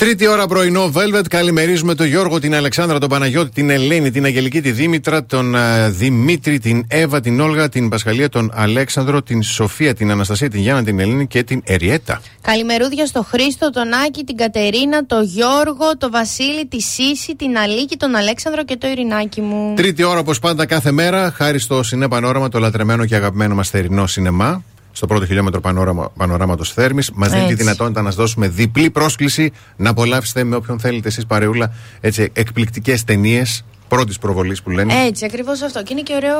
[0.00, 1.28] Τρίτη ώρα πρωινό Velvet.
[1.28, 5.90] Καλημερίζουμε τον Γιώργο, την Αλεξάνδρα, τον Παναγιώτη, την Ελένη, την Αγγελική, τη Δήμητρα, τον α,
[5.90, 10.84] Δημήτρη, την Εύα, την Όλγα, την Πασχαλία, τον Αλέξανδρο, την Σοφία, την Αναστασία, την Γιάννα,
[10.84, 12.20] την Ελένη και την Εριέτα.
[12.40, 17.96] Καλημερούδια στο Χρήστο, τον Άκη, την Κατερίνα, τον Γιώργο, τον Βασίλη, τη Σύση, την Αλίκη,
[17.96, 19.74] τον Αλέξανδρο και το Ειρηνάκι μου.
[19.76, 23.70] Τρίτη ώρα όπως πάντα κάθε μέρα, χάρη στο Σινέ Πανόραμα, το λατρεμένο και αγαπημένο μας
[23.70, 24.62] θερινό σινεμά.
[24.92, 27.10] Στο πρώτο χιλιόμετρο πανόραμα, πανοράματος Θέρμης.
[27.14, 27.62] Μας δίνει τη Έτσι.
[27.62, 31.72] δυνατότητα να σας δώσουμε διπλή πρόσκληση να απολαύσετε με όποιον θέλετε εσείς παρεούλα
[32.32, 34.94] εκπληκτικές ταινίες πρώτης προβολής που λένε.
[35.06, 35.82] Έτσι, ακριβώς αυτό.
[35.82, 36.38] Και είναι και ωραίο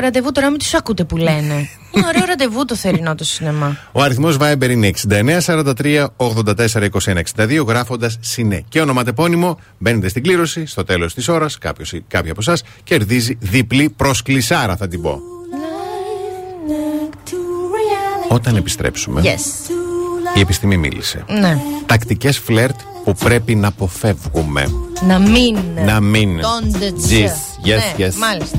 [0.00, 1.68] ραντεβού τώρα, μην τους ακούτε που λένε.
[1.90, 3.76] είναι ωραίο ραντεβού το θερινό το σινεμά.
[3.92, 8.64] Ο αριθμός Viber είναι 6943 84 21 62, γράφοντας Σινέ.
[8.68, 13.36] Και ονοματεπώνυμο, μπαίνετε στην κλήρωση, στο τέλος της ώρας, κάποιος ή κάποια από εσάς κερδίζει
[13.40, 15.20] διπλή πρόσκλησάρα, θα την πω.
[18.32, 19.70] Όταν επιστρέψουμε, Yes.
[20.34, 21.24] η επιστήμη μίλησε.
[21.28, 21.62] Ναι.
[21.86, 24.66] Τακτικές φλερτ που πρέπει να αποφεύγουμε.
[25.06, 25.58] Να μην.
[25.84, 26.40] Να μην.
[26.40, 28.14] Don't Yes, yes, ναι, yes.
[28.14, 28.58] Μάλιστα.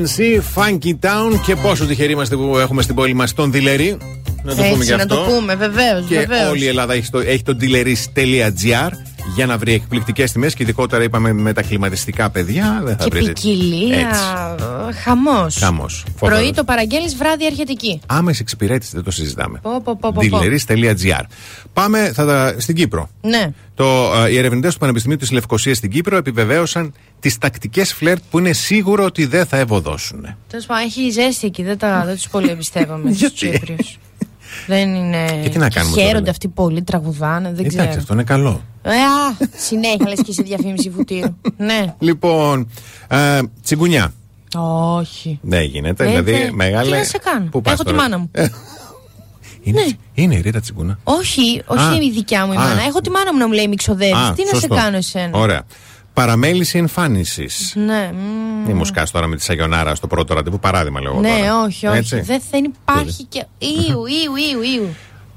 [0.00, 3.96] Clips INC, Funky Town και πόσο τυχεροί είμαστε που έχουμε στην πόλη μας τον Διλερή.
[4.42, 5.14] Να το πούμε Έτσι, και να αυτό.
[5.14, 6.06] το πούμε, βεβαίως.
[6.08, 8.90] Και όλη η Ελλάδα έχει το, έχει το dealeris.gr
[9.34, 12.80] για να βρει εκπληκτικές τιμές και ειδικότερα είπαμε με τα κλιματιστικά παιδιά.
[12.84, 13.24] Δεν θα Και βρει.
[13.32, 14.08] ποικιλία.
[15.02, 15.56] Χαμός.
[15.58, 16.04] Χαμός.
[16.18, 16.52] Πρωί Φοβερός.
[16.56, 18.00] το παραγγέλνεις, βράδυ αρχιετική.
[18.06, 19.58] Άμεση εξυπηρέτηση, δεν το συζητάμε.
[19.62, 20.38] Πω, πω, πω, πω, πω.
[20.42, 21.22] Dealeris.gr.
[21.72, 23.08] Πάμε θα τα, στην Κύπρο.
[23.20, 23.50] Ναι.
[23.74, 28.38] Το, ε, οι ερευνητές του Πανεπιστημίου της Λευκοσίας στην Κύπρο επιβεβαίωσαν τις τακτικές φλερτ που
[28.38, 30.26] είναι σίγουρο ότι δεν θα ευωδώσουν.
[30.48, 31.62] Τέλος πάντων, έχει ζέστη εκεί.
[31.62, 33.76] Δεν, τα- δεν τους πολύ εμπιστεύομαι του Κύπριου.
[34.66, 35.40] Δεν είναι.
[35.42, 37.48] Και τι να κάνουμε τώρα, Χαίρονται λέει; αυτοί πολύ, τραγουδάνε.
[37.52, 37.94] Δεν Εντάξει, ξέρω.
[38.00, 38.64] αυτό είναι καλό.
[38.82, 41.36] Ε, α, συνέχεια λες και σε διαφήμιση βουτύρου.
[41.56, 41.94] ναι.
[41.98, 42.70] Λοιπόν,
[43.08, 44.12] ε, τσιγκουνιά.
[44.56, 45.38] Όχι.
[45.42, 46.04] Δεν γίνεται.
[46.04, 46.90] Ε, δηλαδή, δεν- μεγάλε.
[46.90, 48.30] Τι να σε κάνω; Πού πας Έχω τη τώρα; μάνα μου.
[48.36, 48.42] Ναι.
[48.44, 48.50] Ε,
[49.62, 49.80] είναι,
[50.14, 50.98] είναι η Ρίτα Τσιγκούνα.
[51.04, 52.02] Όχι, όχι Α.
[52.02, 52.58] η δικιά μου η Α.
[52.60, 52.82] μάνα.
[52.82, 54.14] Έχω τη μάνα μου να μου λέει μη ξοδεύεις.
[54.16, 54.74] Α, Τι να σωστό.
[54.74, 55.62] σε κάνω εσένα; Ωραία.
[56.12, 57.72] Παραμέληση εμφάνισης.
[57.76, 61.20] Ναι, μ, Μη μου σκάς τώρα με τη Σαγιονάρα στο πρώτο ραντεβού, παράδειγμα λέω εγώ
[61.20, 61.62] ναι, τώρα.
[61.62, 61.96] όχι, όχι.
[61.98, 62.20] Έτσι.
[62.20, 63.44] Δεν, δεν υπάρχει και.
[63.58, 64.94] Ήου, ήου, ήου, ήου.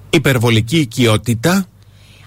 [0.10, 1.66] Υπερβολική οικειότητα.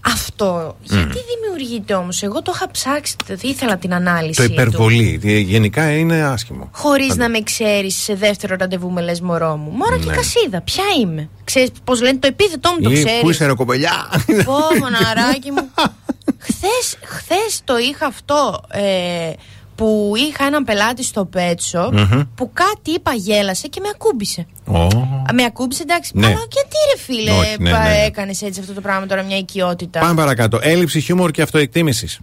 [0.06, 0.76] Αυτό.
[0.82, 3.16] Γιατί δημιουργείται όμως; Εγώ το είχα ψάξει.
[3.26, 4.32] Δεν ήθελα την ανάλυση.
[4.34, 5.20] Το υπερβολή.
[5.24, 6.68] Ε, Γενικά είναι άσχημο.
[6.72, 9.70] Χωρίς να με ξέρεις σε δεύτερο ραντεβού με λες μωρό μου.
[9.70, 10.14] Μωρό και Ναι.
[10.14, 10.60] κασίδα.
[10.60, 13.20] Ποια είμαι; Ξέρεις πώς λένε το επίθετό μου, το Ή, ξέρεις.
[13.20, 14.06] Πού είσαι ρε κοπελιά;
[14.44, 15.68] Πω, μοναράκι μου.
[16.46, 19.32] χθες, χθες το είχα αυτό ε,
[19.74, 22.22] που είχα έναν πελάτη στο pet shop Μμμ.
[22.34, 24.46] που κάτι είπα γέλασε και με ακούμπησε.
[24.66, 24.76] Ω.
[24.82, 26.10] Α, Με ακούμπησε εντάξει.
[26.14, 26.26] Ναι.
[26.26, 28.04] Αλλά γιατί ρε φίλε Όχι, ναι, πα- ναι, ναι.
[28.04, 30.00] έκανες έτσι αυτό το πράγμα τώρα μια οικειότητα.
[30.00, 30.58] Πάμε παρακάτω.
[30.62, 32.18] Έλλειψη χιούμορ και αυτοεκτίμησης.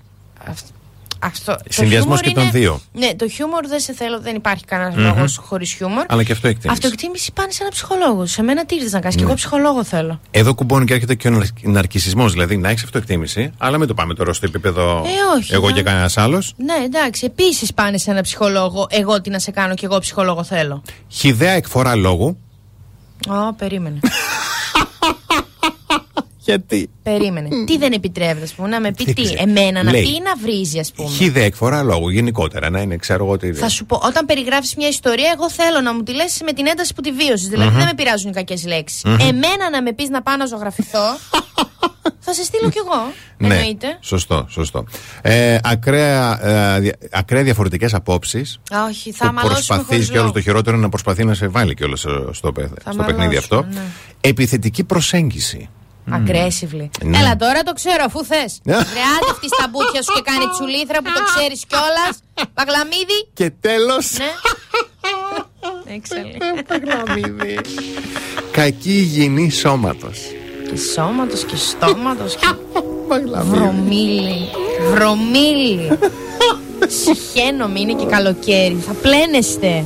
[0.48, 0.68] Αυτό,
[1.46, 2.82] το Συνδυασμός χιούμορ και των είναι- δύο.
[2.94, 5.04] Ναι, το χιούμορ δεν σε θέλω, δεν υπάρχει κανένας Μμμ.
[5.04, 6.06] λόγος χωρίς χιούμορ.
[6.08, 6.70] Αλλά και αυτοεκτίμηση.
[6.72, 8.26] Αυτοεκτίμηση πάνε σε ένα ψυχολόγο.
[8.26, 9.28] Σε μένα τι ήρθες να κάνεις, και Ναι.
[9.28, 10.20] εγώ ψυχολόγο θέλω.
[10.32, 12.30] Εδώ κουμπώνει και έρχεται και ο ναρκισμό.
[12.30, 15.74] Δηλαδή να έχεις αυτοεκτίμηση, αλλά μην το πάμε τώρα στο επίπεδο Ε, όχι, εγώ να-
[15.76, 16.54] και κανένας άλλος.
[16.58, 18.88] Ναι, εντάξει, επίσης πάνε σε ένα ψυχολόγο.
[18.90, 20.82] Εγώ τι να σε κάνω και εγώ ψυχολόγο θέλω.
[21.08, 22.38] Χιδέα εκφορά λόγου.
[23.30, 24.00] Ω, περίμενε.
[26.46, 27.50] Γιατί; περίμενε.
[27.66, 29.22] τι δεν επιτρέπεται, ας πούμε, να με πει Δεν τι.
[29.24, 29.42] ξέρω.
[29.42, 30.02] Εμένα να Λέει.
[30.04, 31.10] πει ή να βρίζει, ας πούμε.
[31.10, 32.10] Χιδέα εκφορά λόγου.
[32.10, 33.54] Γενικότερα να είναι, ξέρω εγώ τι.
[33.54, 36.68] Θα σου πω, όταν περιγράφεις μια ιστορία, εγώ θέλω να μου τη λες με την
[36.68, 37.48] ένταση που τη βίωσες.
[37.48, 37.78] Δηλαδή, Μμμ.
[37.78, 39.04] δεν με πειράζουν οι κακές λέξεις.
[39.04, 39.14] Μμμ.
[39.20, 41.18] Εμένα να με πεις να πάω να ζωγραφηθώ,
[42.26, 43.12] θα σε στείλω κι εγώ.
[43.38, 43.98] Ναι, Εννοείται.
[44.02, 44.84] σωστό, σωστό.
[45.22, 46.40] Ε, ακραία,
[46.76, 48.60] ε, δια- ακραία διαφορετικές απόψεις.
[48.76, 50.34] Α, όχι, θα Που μαλώσουμε προσπαθείς χωρίς και όλο λόγο.
[50.34, 53.38] το χειρότερο είναι να προσπαθεί να σε βάλει και όλο στο, παι- στο παιχνίδι μαλώσουμε,
[53.38, 53.66] αυτό.
[53.74, 53.82] ναι.
[54.22, 55.70] Επιθετική προσέγγιση.
[56.12, 56.90] Aggressively.
[57.04, 57.18] Ναι.
[57.18, 58.60] Έλα τώρα το ξέρω, αφού θες.
[58.64, 58.74] Ναι.
[58.74, 62.14] Βρεάτε αυτής στα μπουτια σου και κάνει τσουλήθρα που το ξέρεις κιόλας.
[62.54, 63.20] Παγλαμίδι.
[63.34, 64.06] Και τέλος.
[64.18, 64.32] Ναι.
[65.96, 66.38] Έξαλλη.
[66.68, 67.60] Παγλαμίδι.
[68.52, 70.20] Κακή υγιεινή σώματος.
[70.70, 72.36] Και σώματος και στόματος.
[72.36, 72.48] Και...
[73.52, 74.50] Βρωμίλι.
[74.92, 75.98] Βρωμίλι.
[76.88, 78.84] Συχαίνομαι, είναι και καλοκαίρι.
[78.88, 79.86] Θα πλένεστε.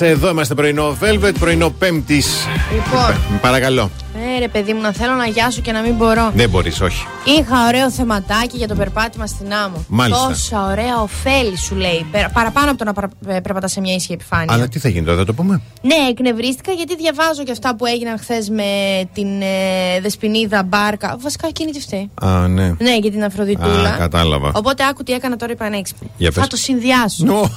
[0.00, 2.26] Εδώ είμαστε πρωινό Velvet, πρωινό Πέμπτης.
[2.72, 3.90] Λοιπόν, Παρακαλώ.
[4.36, 6.30] ε, ρε παιδί μου, να θέλω να γιάσω και να μην μπορώ.
[6.34, 7.06] Δεν μπορείς, όχι.
[7.24, 9.84] Είχα ωραίο θεματάκι για το περπάτημα στην άμμο.
[9.88, 10.28] Μάλιστα.
[10.28, 12.06] Τόσα ωραία ωφέλη σου λέει.
[12.10, 14.54] Περα- Παραπάνω από το να παρα- ε, περπατάς σε μια ίσχυη επιφάνεια.
[14.54, 17.86] Αλλά τι θα γίνει τώρα, θα το πούμε; Ναι, εκνευρίστηκα γιατί διαβάζω και αυτά που
[17.86, 18.64] έγιναν χθες με
[19.12, 21.16] την ε, Δεσποινίδα Μπάρκα.
[21.20, 22.10] Βασικά εκείνη τη φταίει.
[22.22, 22.66] Α, ναι.
[22.78, 23.88] Ναι, για την Αφροδιτούλα.
[23.90, 24.50] Α, κατάλαβα.
[24.54, 26.10] Οπότε άκου τι έκανα τώρα είπα ανέξυπνη.
[26.16, 26.42] Για πες.
[26.42, 27.24] Θα το συνδυάσω.
[27.24, 27.50] Νο.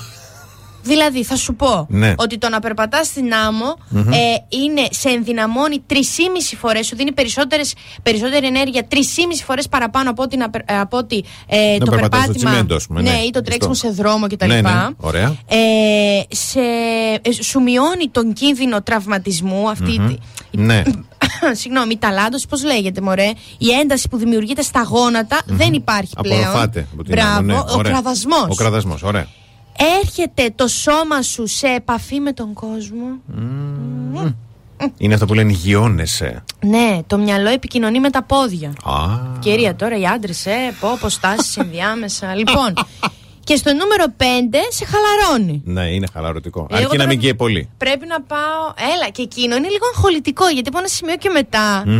[0.84, 2.14] Δηλαδή, θα σου πω Ναι.
[2.18, 4.12] ότι το να περπατάς στην άμμο Μμμ.
[4.12, 4.16] ε,
[4.50, 7.74] είναι, σε ενδυναμώνει 3,5 φορές, σου δίνει περισσότερες,
[8.04, 11.92] περισσότερη ενέργεια 3,5 φορές παραπάνω από ότι, να, περ- ε, από ότι ε, Να το
[11.92, 12.50] περπατάς στο περπάτημα.
[12.52, 13.10] τσιμέντο, ας πούμε, ναι.
[13.28, 13.88] ή το τρέξιμο Σωστό.
[13.96, 14.48] σε δρόμο κτλ.
[14.48, 14.72] Ναι, ναι.
[14.98, 15.36] Ωραία.
[15.48, 16.60] Ε, σε,
[17.22, 20.00] ε, σου μειώνει τον κίνδυνο τραυματισμού αυτή.
[20.00, 20.08] Μμμ.
[20.52, 20.84] τη- Ναι.
[21.62, 26.40] Συγγνώμη, η ταλάντωση, πώς λέγεται, μωρέ; Η ένταση που δημιουργείται στα γόνατα δεν υπάρχει πλέον.
[26.44, 27.58] Απορροφάται από την Μπράβο, άμμο, ναι.
[27.58, 27.92] ο Ωραία.
[27.92, 28.46] κραδασμός.
[28.50, 29.28] Ο κραδασμός, ωραία.
[30.02, 33.06] Έρχεται το σώμα σου σε επαφή με τον κόσμο;
[34.98, 36.44] Είναι αυτό που λένε γιώνεσαι.
[36.66, 38.70] Ναι, το μυαλό επικοινωνεί με τα πόδια.
[38.84, 39.40] Α.
[39.40, 42.36] Κυρία, τώρα οι άντρες, ε, πω, πω στάσει ενδιάμεσα.
[42.36, 42.74] λοιπόν,
[43.50, 44.24] και στο νούμερο 5
[44.78, 45.62] σε χαλαρώνει.
[45.76, 46.60] Ναι, είναι χαλαρωτικό.
[46.60, 47.70] Εγώ Αρκεί να τώρα- μην καίει πολύ.
[47.78, 48.64] Πρέπει να πάω.
[48.94, 51.94] Έλα, και εκείνο είναι λίγο αγχολητικό γιατί από ένα σημείο και μετά Μμμ.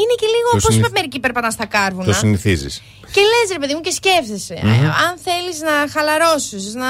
[0.00, 2.04] είναι και λίγο Το όπω συνηθ- μερικοί περπατάνε στα κάρβουνα.
[2.04, 2.82] Το συνηθίζεις.
[3.14, 4.58] Και λες, ρε παιδί μου, και σκέφτεσαι.
[4.62, 4.70] Μμμ.
[4.72, 6.86] ε, αν θέλεις να χαλαρώσεις, να,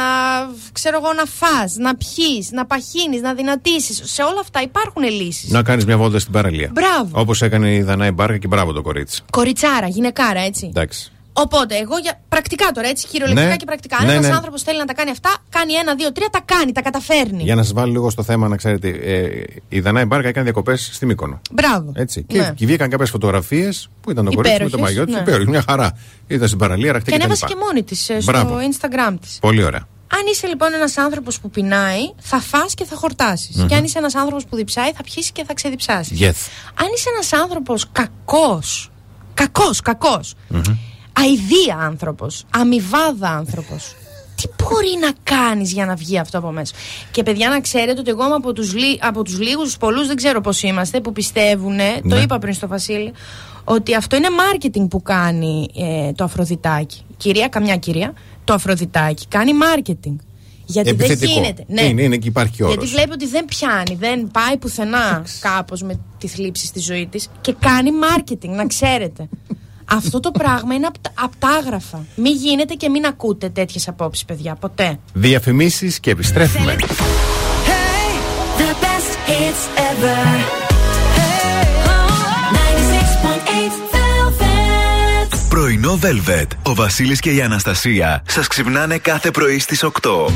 [0.72, 4.01] ξέρω εγώ, να φας, να πιει, να παχύνεις, να δυνατήσεις.
[4.05, 5.51] Σε όλα αυτά υπάρχουν λύσεις.
[5.51, 6.70] Να κάνεις μια βόλτα στην παραλία.
[6.72, 7.09] Μπράβο.
[7.20, 9.22] Όπως έκανε η Δανάη Μπάρκα και μπράβο το κορίτσι.
[9.30, 10.66] Κοριτσάρα, γυναικάρα, έτσι.
[10.66, 11.10] Εντάξει.
[11.38, 13.56] Οπότε, εγώ για πρακτικά τώρα, έτσι, κυριολεκτικά Ναι.
[13.56, 13.96] και πρακτικά.
[13.96, 14.34] Αν Ναι, ένας ναι.
[14.34, 17.42] άνθρωπος θέλει να τα κάνει αυτά, κάνει ένα, δύο, τρία, τα κάνει, τα καταφέρνει.
[17.42, 20.90] Για να σας βάλω λίγο στο θέμα, να ξέρετε, ε, η Δανάη Μπάρκα έκανε διακοπές
[20.92, 21.40] στη Μύκονο.
[21.52, 21.92] Μπράβο.
[21.94, 22.22] Έτσι.
[22.22, 22.52] Και, Ναι.
[22.56, 25.14] και βγήκαν κάποιες φωτογραφίες που ήταν το κορίτσι με το Υπέροχες, μαγιό της.
[25.14, 25.20] ναι.
[25.20, 25.98] Υπέροχη, μια χαρά.
[26.26, 27.58] Ήταν στην παραλία, ραχτή Και και, τα ανέβασε λοιπά.
[27.60, 28.56] και μόνη της στο Μπράβο.
[28.70, 29.38] Instagram της.
[29.40, 29.88] Πολύ ωραία.
[30.12, 33.56] Αν είσαι λοιπόν ένας άνθρωπος που πεινάει, θα φας και θα χορτάσεις.
[33.56, 33.66] Μμμ.
[33.66, 36.18] Και αν είσαι ένας άνθρωπος που διψάει, θα πιει και θα ξεδιψάσεις.
[36.20, 36.34] Yes.
[36.74, 38.90] Αν είσαι ένας άνθρωπος κακός,
[39.34, 40.34] κακός, κακός,
[41.20, 43.94] αηδία άνθρωπος, αμοιβάδα άνθρωπος,
[44.34, 46.74] τι μπορεί να κάνεις για να βγει αυτό από μέσα;
[47.10, 50.16] Και παιδιά, να ξέρετε ότι εγώ είμαι από τους από τους λίγους, τους πολλούς, δεν
[50.16, 51.76] ξέρω πώς είμαστε, που πιστεύουν,
[52.09, 52.20] το Ναι.
[52.20, 53.12] είπα πριν στο Βασίλη,
[53.64, 57.02] ότι αυτό είναι marketing που κάνει ε, το Αφροδιτάκι.
[57.16, 58.12] Κυρία, καμιά κυρία,
[58.44, 60.16] το Αφροδιτάκι κάνει marketing.
[60.68, 61.32] Γιατί Επιθετικό.
[61.32, 61.64] δεν γίνεται.
[61.68, 61.82] Ναι.
[61.82, 62.74] Είναι, είναι και υπάρχει όρος.
[62.74, 67.28] Γιατί βλέπει ότι δεν πιάνει, δεν πάει πουθενά κάπως με τη θλίψη στη ζωή της
[67.40, 69.28] και κάνει marketing, να ξέρετε.
[69.90, 72.04] Αυτό το πράγμα είναι απ' τα- απτάγραφα.
[72.14, 74.54] Μην γίνετε και μην ακούτε τέτοιες απόψεις, παιδιά.
[74.54, 74.98] Ποτέ.
[75.12, 76.76] Διαφημίσεις και επιστρέφουμε.
[78.58, 80.18] The best hits ever.
[81.16, 81.66] Hey.
[82.52, 85.38] 96.8 Velvet.
[85.48, 86.46] Πρωινό Velvet.
[86.62, 90.26] Ο Βασίλης και η Αναστασία σας ξυπνάνε κάθε πρωί στις 8.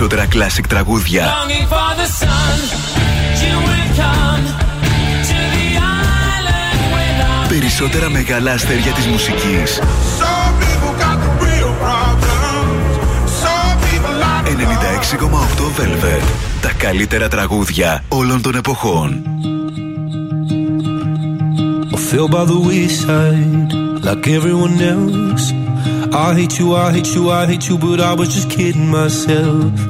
[0.00, 1.24] Περισσότερα classic τραγούδια.
[1.24, 2.56] Longing for the sun,
[3.42, 4.44] you will come
[5.30, 5.68] to the
[6.36, 9.78] island without Περισσότερα μεγάλα αστέρια της μουσικής.
[10.20, 12.92] Some people got the real problems.
[13.44, 14.44] Some people like
[15.58, 16.22] 96,8 Velvet.
[16.60, 19.22] Τα καλύτερα τραγούδια όλων των εποχών.
[21.92, 23.70] I fell by the wayside
[24.06, 25.46] like everyone else.
[26.12, 29.89] I hate you, I hate you, I hate you, but I was just kidding myself.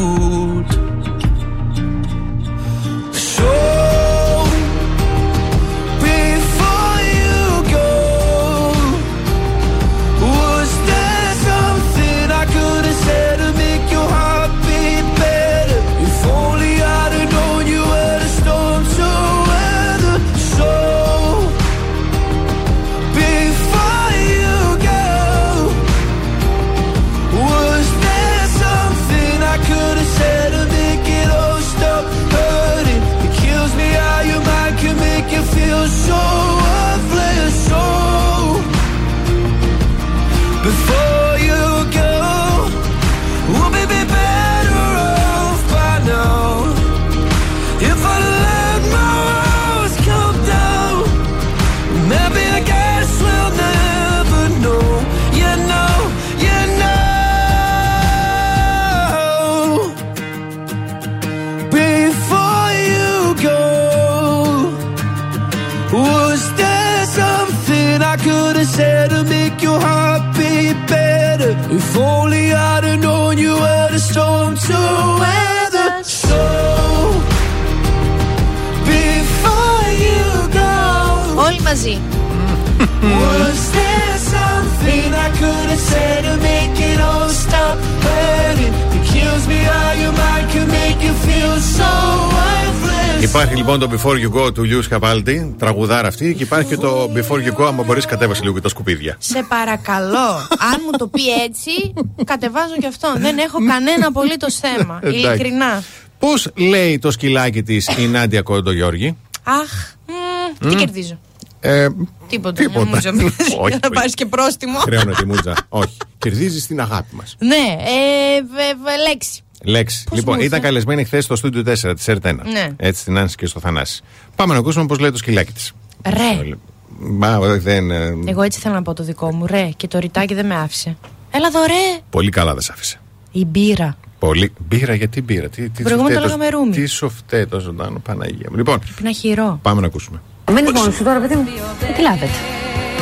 [83.01, 87.75] Was there something I could have said to make it all stop
[88.07, 88.73] hurting?
[88.97, 91.89] It kills me how your mind can make you feel so
[92.37, 93.23] worthless.
[93.23, 97.09] Υπάρχει λοιπόν το Before You Go του Λιούς Καπάλτη, τραγουδάρα αυτή, και υπάρχει και το
[97.15, 99.15] Before You Go, άμα μπορείς, κατέβασε λίγο και τα σκουπίδια.
[99.19, 100.29] Σε παρακαλώ,
[100.73, 101.93] αν μου το πει έτσι,
[102.25, 103.13] κατεβάζω και αυτό.
[103.17, 104.99] Δεν έχω κανένα απολύτως θέμα.
[105.03, 105.19] Εντάξει.
[105.19, 105.83] Ειλικρινά.
[106.19, 109.17] Πώς λέει το σκυλάκι της η Νάντια Κόντο Γιώργη.
[109.43, 110.79] Αχ, μ, τι Μμ.
[110.79, 111.19] κερδίζω.
[111.63, 111.87] Ε,
[112.27, 112.61] Τίποτα.
[112.63, 112.85] Τίποτα.
[112.85, 113.09] Νομίζω.
[113.39, 113.89] Όχι, Για να όχι.
[113.93, 114.79] πάρεις και πρόστιμο.
[114.79, 115.53] χρέωνα τη μούτζα.
[115.69, 115.97] Όχι.
[116.17, 117.35] Κερδίζεις την αγάπη μας.
[117.39, 119.41] Ναι, ε, βε- βε- λέξη.
[119.63, 120.05] Λέξη.
[120.11, 122.35] λοιπόν, μου ήταν ήρθε; καλεσμένη χθες στο στούντιο 4 τη ΕΡΤ1.
[122.51, 122.67] Ναι.
[122.77, 124.01] Έτσι, την Άνση και στο Θανάση.
[124.35, 125.71] Πάμε να ακούσουμε πώς λέει το σκυλάκι της.
[126.05, 126.55] Ρε.
[126.99, 127.91] Μα όχι, δεν.
[127.91, 129.45] ε, Εγώ έτσι θέλω να πω το δικό μου.
[129.45, 130.97] Ρε, και το ρητάκι δεν με άφησε.
[131.31, 131.99] Έλα εδώ, ρε.
[132.09, 132.99] Πολύ καλά δεν σ' άφησε.
[133.31, 133.97] Η μπύρα.
[134.19, 134.53] Πολύ.
[134.67, 136.71] Μπύρα, γιατί μπύρα; Τι, τι Προηγούμενο σου το φταίει λέγαμε ρούμι.
[136.75, 138.55] Τι σου φταίει το ζωντανό, Παναγία μου.
[138.57, 139.59] Λοιπόν, Πρέπει να χειρό.
[139.61, 140.21] πάμε να ακούσουμε.
[140.53, 141.47] Μένει μόνος σου τώρα, παιδί μου.
[141.95, 142.29] Τι λάβετε.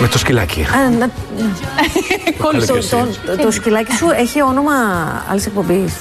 [0.02, 0.62] Με το σκυλάκι.
[0.62, 1.10] Α, να-
[2.52, 2.90] Καλή Το- και εσύ.
[3.26, 4.72] το- Το σκυλάκι σου έχει όνομα
[5.30, 5.94] άλλης εκπομπής.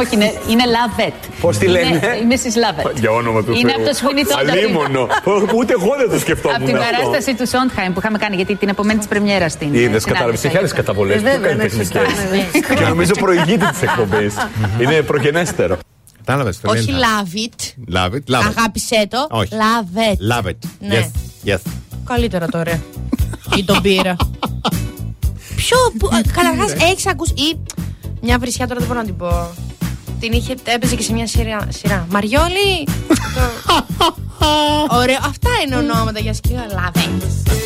[0.00, 1.12] Όχι, είναι, είναι Love It.
[1.40, 1.86] Πώς τη λένε;
[2.22, 2.82] Είναι η Mrs.
[2.82, 2.94] Love It.
[2.94, 3.82] Για όνομα του Είναι Θεού.
[3.82, 4.50] από το Sweeney Todd.
[4.50, 5.06] Αλίμονο.
[5.54, 6.90] Ούτε εγώ δεν το σκεφτόμουν Από την αυτό.
[6.90, 9.74] παράσταση του Σόντχαϊμ που είχαμε κάνει, γιατί την επομένη της πρεμιέρας στην.
[9.74, 10.24] Είδες, στην κατάλαβες.
[10.44, 10.82] Άλυσσα Έχει άλλες Γεύκα.
[10.82, 11.16] καταβολές.
[11.16, 12.74] Ε, Ποιο βέβαια, κάνει ναι, τεχνικές; σωστά, ναι, ναι.
[12.80, 14.34] Και νομίζω προηγείται της εκπομπής.
[14.80, 15.76] Είναι προγενέστερο.
[16.24, 16.60] Κατάλαβες.
[16.64, 17.94] Όχι love it.
[17.96, 18.52] Love it, love it.
[18.56, 19.26] Αγάπησέ το.
[19.30, 20.38] Love it.
[20.38, 20.56] Love it.
[20.80, 21.10] Ναι.
[21.44, 21.58] Yes.
[22.04, 22.82] Καλύτερα τώρα.
[23.56, 24.16] ή τον πήρα.
[25.56, 25.76] Ποιο.
[26.32, 27.32] Καταρχάς έχεις ακούσει.
[27.32, 27.58] Ή
[28.20, 29.48] μια βρισιά τώρα δεν μπορώ να την πω.
[30.20, 31.66] Την είχε, έπαιζε και σε μια σειρά.
[31.68, 32.06] σειρά.
[32.10, 32.88] μαριολι
[35.00, 35.18] Ωραία.
[35.22, 36.66] Αυτά είναι ονόματα για σκύλα.
[36.70, 37.63] Love it.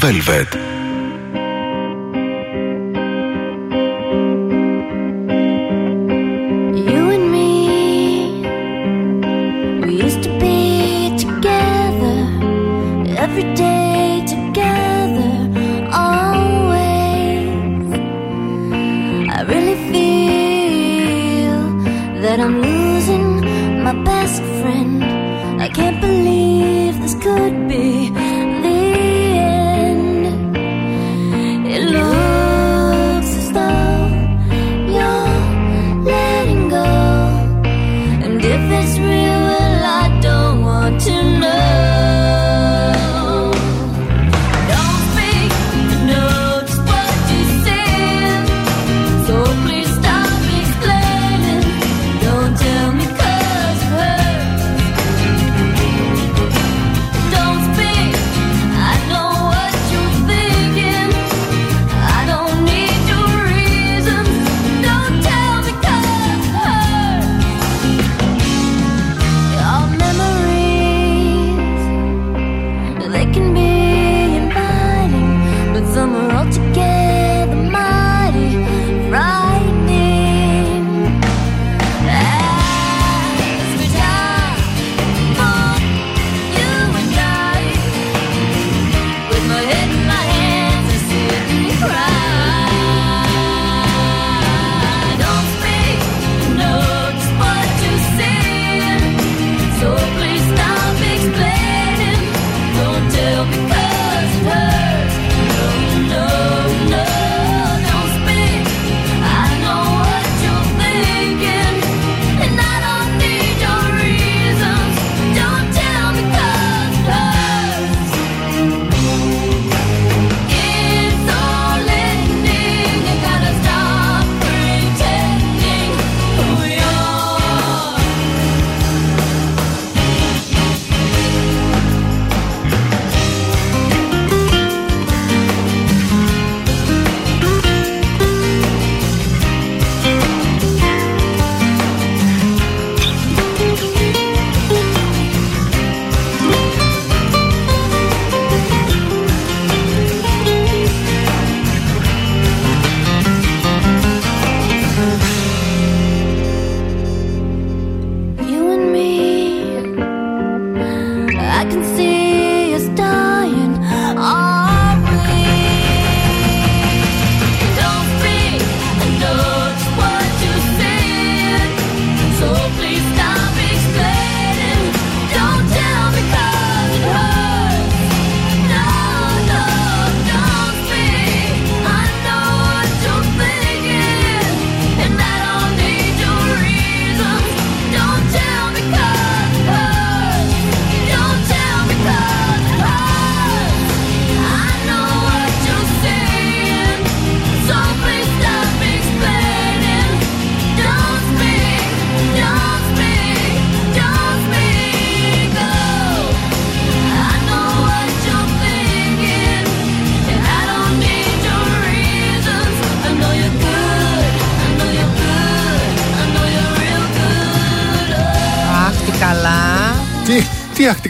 [0.00, 0.69] Velvet.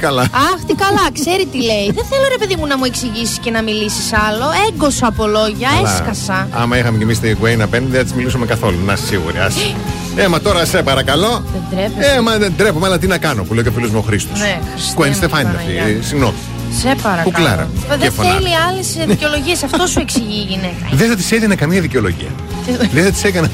[0.01, 0.23] Καλά.
[0.23, 1.87] Αχ, τι καλά, ξέρει τι λέει.
[1.99, 4.47] Δεν θέλω ρε παιδί μου να μου εξηγήσεις και να μιλήσεις άλλο.
[4.69, 5.93] Έγκωσα από λόγια, Καλά.
[5.95, 6.49] έσκασα.
[6.53, 8.79] Άμα είχαμε και εμείς τη Γουέιν απέναντι, δεν θα της μιλήσουμε καθόλου.
[8.85, 9.39] Να είσαι σίγουρη.
[9.39, 9.75] άσε.
[10.17, 11.45] Ε, μα τώρα σε παρακαλώ.
[11.53, 12.15] Δεν τρέπεσαι.
[12.17, 14.07] Ε, μα δεν τρέπομαι, αλλά τι να κάνω που λέει και ο φίλος μου ο
[14.07, 14.39] Χρήστος.
[14.39, 15.93] Ναι, Χριστέ Γουέιν μου, Στεφάνη είναι Παναγιά αυτή.
[15.93, 15.99] μου.
[16.03, 16.35] ε, Συγγνώμη.
[16.81, 17.23] Σε παρακαλώ.
[17.31, 17.69] Κουκλάρα.
[17.89, 18.35] Δεν Και φωνάζει.
[18.37, 19.62] θέλει άλλες δικαιολογίες.
[19.62, 20.85] Αυτό σου εξηγεί η γυναίκα.
[20.93, 22.29] Δεν θα της έδινα καμία δικαιολογία.
[22.95, 23.51] δεν θα της έκανα.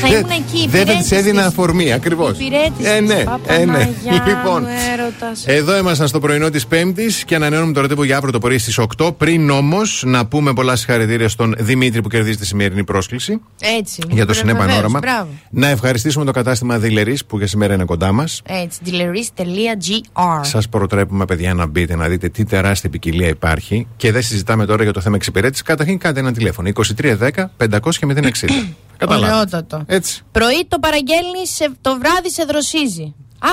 [0.00, 0.68] Θα ήμουν εκεί.
[0.68, 1.46] δεν θα της υπηρέτης έδινα της.
[1.50, 2.30] αφορμή, ακριβώς.
[2.30, 3.24] Υπηρέτης Ε, ναι, της.
[3.46, 3.74] ε, ναι.
[3.74, 4.66] Παπαναγιά Λοιπόν,
[5.20, 5.46] μου, έρωτας.
[5.46, 8.78] Εδώ ήμασταν στο πρωινό της Πέμπτης και ανανεώνουμε το ραντεβού για αύριο το πρωί στις
[8.78, 9.10] 8.
[9.16, 13.40] Πριν όμως να πούμε πολλά συγχαρητήρια στον Δημήτρη που κερδίζει τη σημερινή πρόσκληση
[13.78, 14.02] Έτσι.
[14.10, 14.98] για το Συνέ Βεβαίως, Πανόραμα.
[14.98, 15.28] Μπράβο.
[15.50, 18.42] Να ευχαριστήσουμε το κατάστημα Δηλερή που για σήμερα είναι κοντά μας.
[18.46, 18.80] Έτσι.
[18.86, 24.66] Dilleries.gr Σας προτρέπουμε, παιδιά, να μπείτε να δείτε τι τεράστια ποικιλία υπάρχει και δεν συζητάμε
[24.66, 25.62] τώρα για το θέμα εξυπηρέτησης.
[25.62, 26.68] Καταρχήν κάντε ένα τηλέφωνο.
[26.68, 28.74] 2310 500 και 060.
[28.96, 29.32] Καταλάβατε.
[29.32, 29.82] Ωραιότατο.
[29.86, 30.22] Έτσι.
[30.32, 33.14] Πρωί το παραγγέλνεις, το βράδυ σε δροσίζει.
[33.38, 33.48] Α,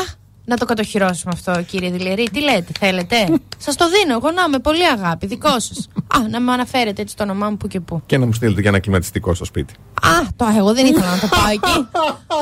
[0.48, 2.30] να το κατοχυρώσουμε αυτό, κύριε Δηλερή.
[2.32, 3.16] Τι λέτε, θέλετε;
[3.66, 5.88] Σας το δίνω εγώ να είμαι πολύ αγάπη, δικό σας.
[6.08, 8.01] Α, να με αναφέρετε έτσι το όνομά μου που και που.
[8.06, 9.74] Και να μου στείλετε και ένα κλιματιστικό στο σπίτι.
[10.01, 11.88] Α, το εγώ δεν ήθελα να το πάω εκεί.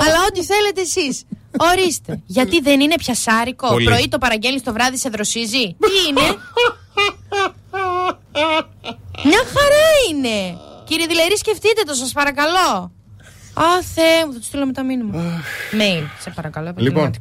[0.05, 1.23] Αλλά ό,τι θέλετε εσείς.
[1.57, 2.21] Ορίστε.
[2.25, 3.67] Γιατί δεν είναι πιασάρικο.
[3.67, 3.85] Πολύ.
[3.85, 6.37] Πρωί το παραγγέλνεις, το βράδυ σε δροσίζει; Τι είναι;
[9.23, 10.57] Μια χαρά είναι.
[10.85, 12.91] Κύριε Δηλερή, σκεφτείτε το, σας παρακαλώ.
[13.53, 13.63] Α,
[13.95, 15.41] Θεέ μου, θα του στείλω μετά μήνυμα.
[15.71, 17.11] Mail, σε παρακαλώ, Λοιπόν.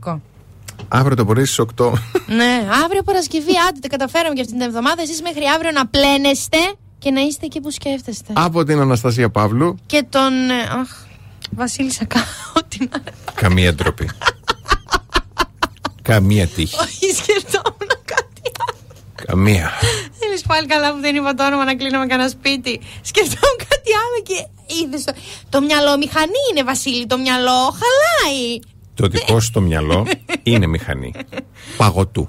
[0.80, 0.98] Επαγγελματικό.
[0.98, 1.92] Αύριο το πρωί στις 8.
[2.26, 5.02] Ναι, αύριο Παρασκευή, άντε τα καταφέραμε και αυτή την εβδομάδα.
[5.02, 6.58] Εσείς μέχρι αύριο να πλένεστε
[6.98, 8.32] και να είστε εκεί που σκέφτεστε.
[8.36, 9.78] από την Αναστασία Παύλου.
[9.86, 10.50] Και τον.
[10.50, 10.88] ε, Αχ,
[11.50, 12.24] Βασίλη Σακά,
[12.58, 13.02] ό,τι να.
[13.34, 14.10] Καμία ντροπή.
[16.02, 16.76] Καμία τύχη.
[16.80, 18.42] Όχι, σκεφτόμουν κάτι.
[19.26, 19.70] Καμία.
[20.18, 22.80] Δεν είναι πάλι καλά που δεν είπα το όνομα να κλείνω με κανένα σπίτι.
[23.02, 24.38] Σκεφτόμουν κάτι άλλο και
[24.74, 25.12] είδες το.
[25.48, 28.58] Το μυαλό μηχανή είναι, Βασίλη, το μυαλό χαλάει.
[28.94, 30.06] Το δικό σου το μυαλό
[30.42, 31.12] είναι μηχανή.
[31.76, 32.28] Παγωτού.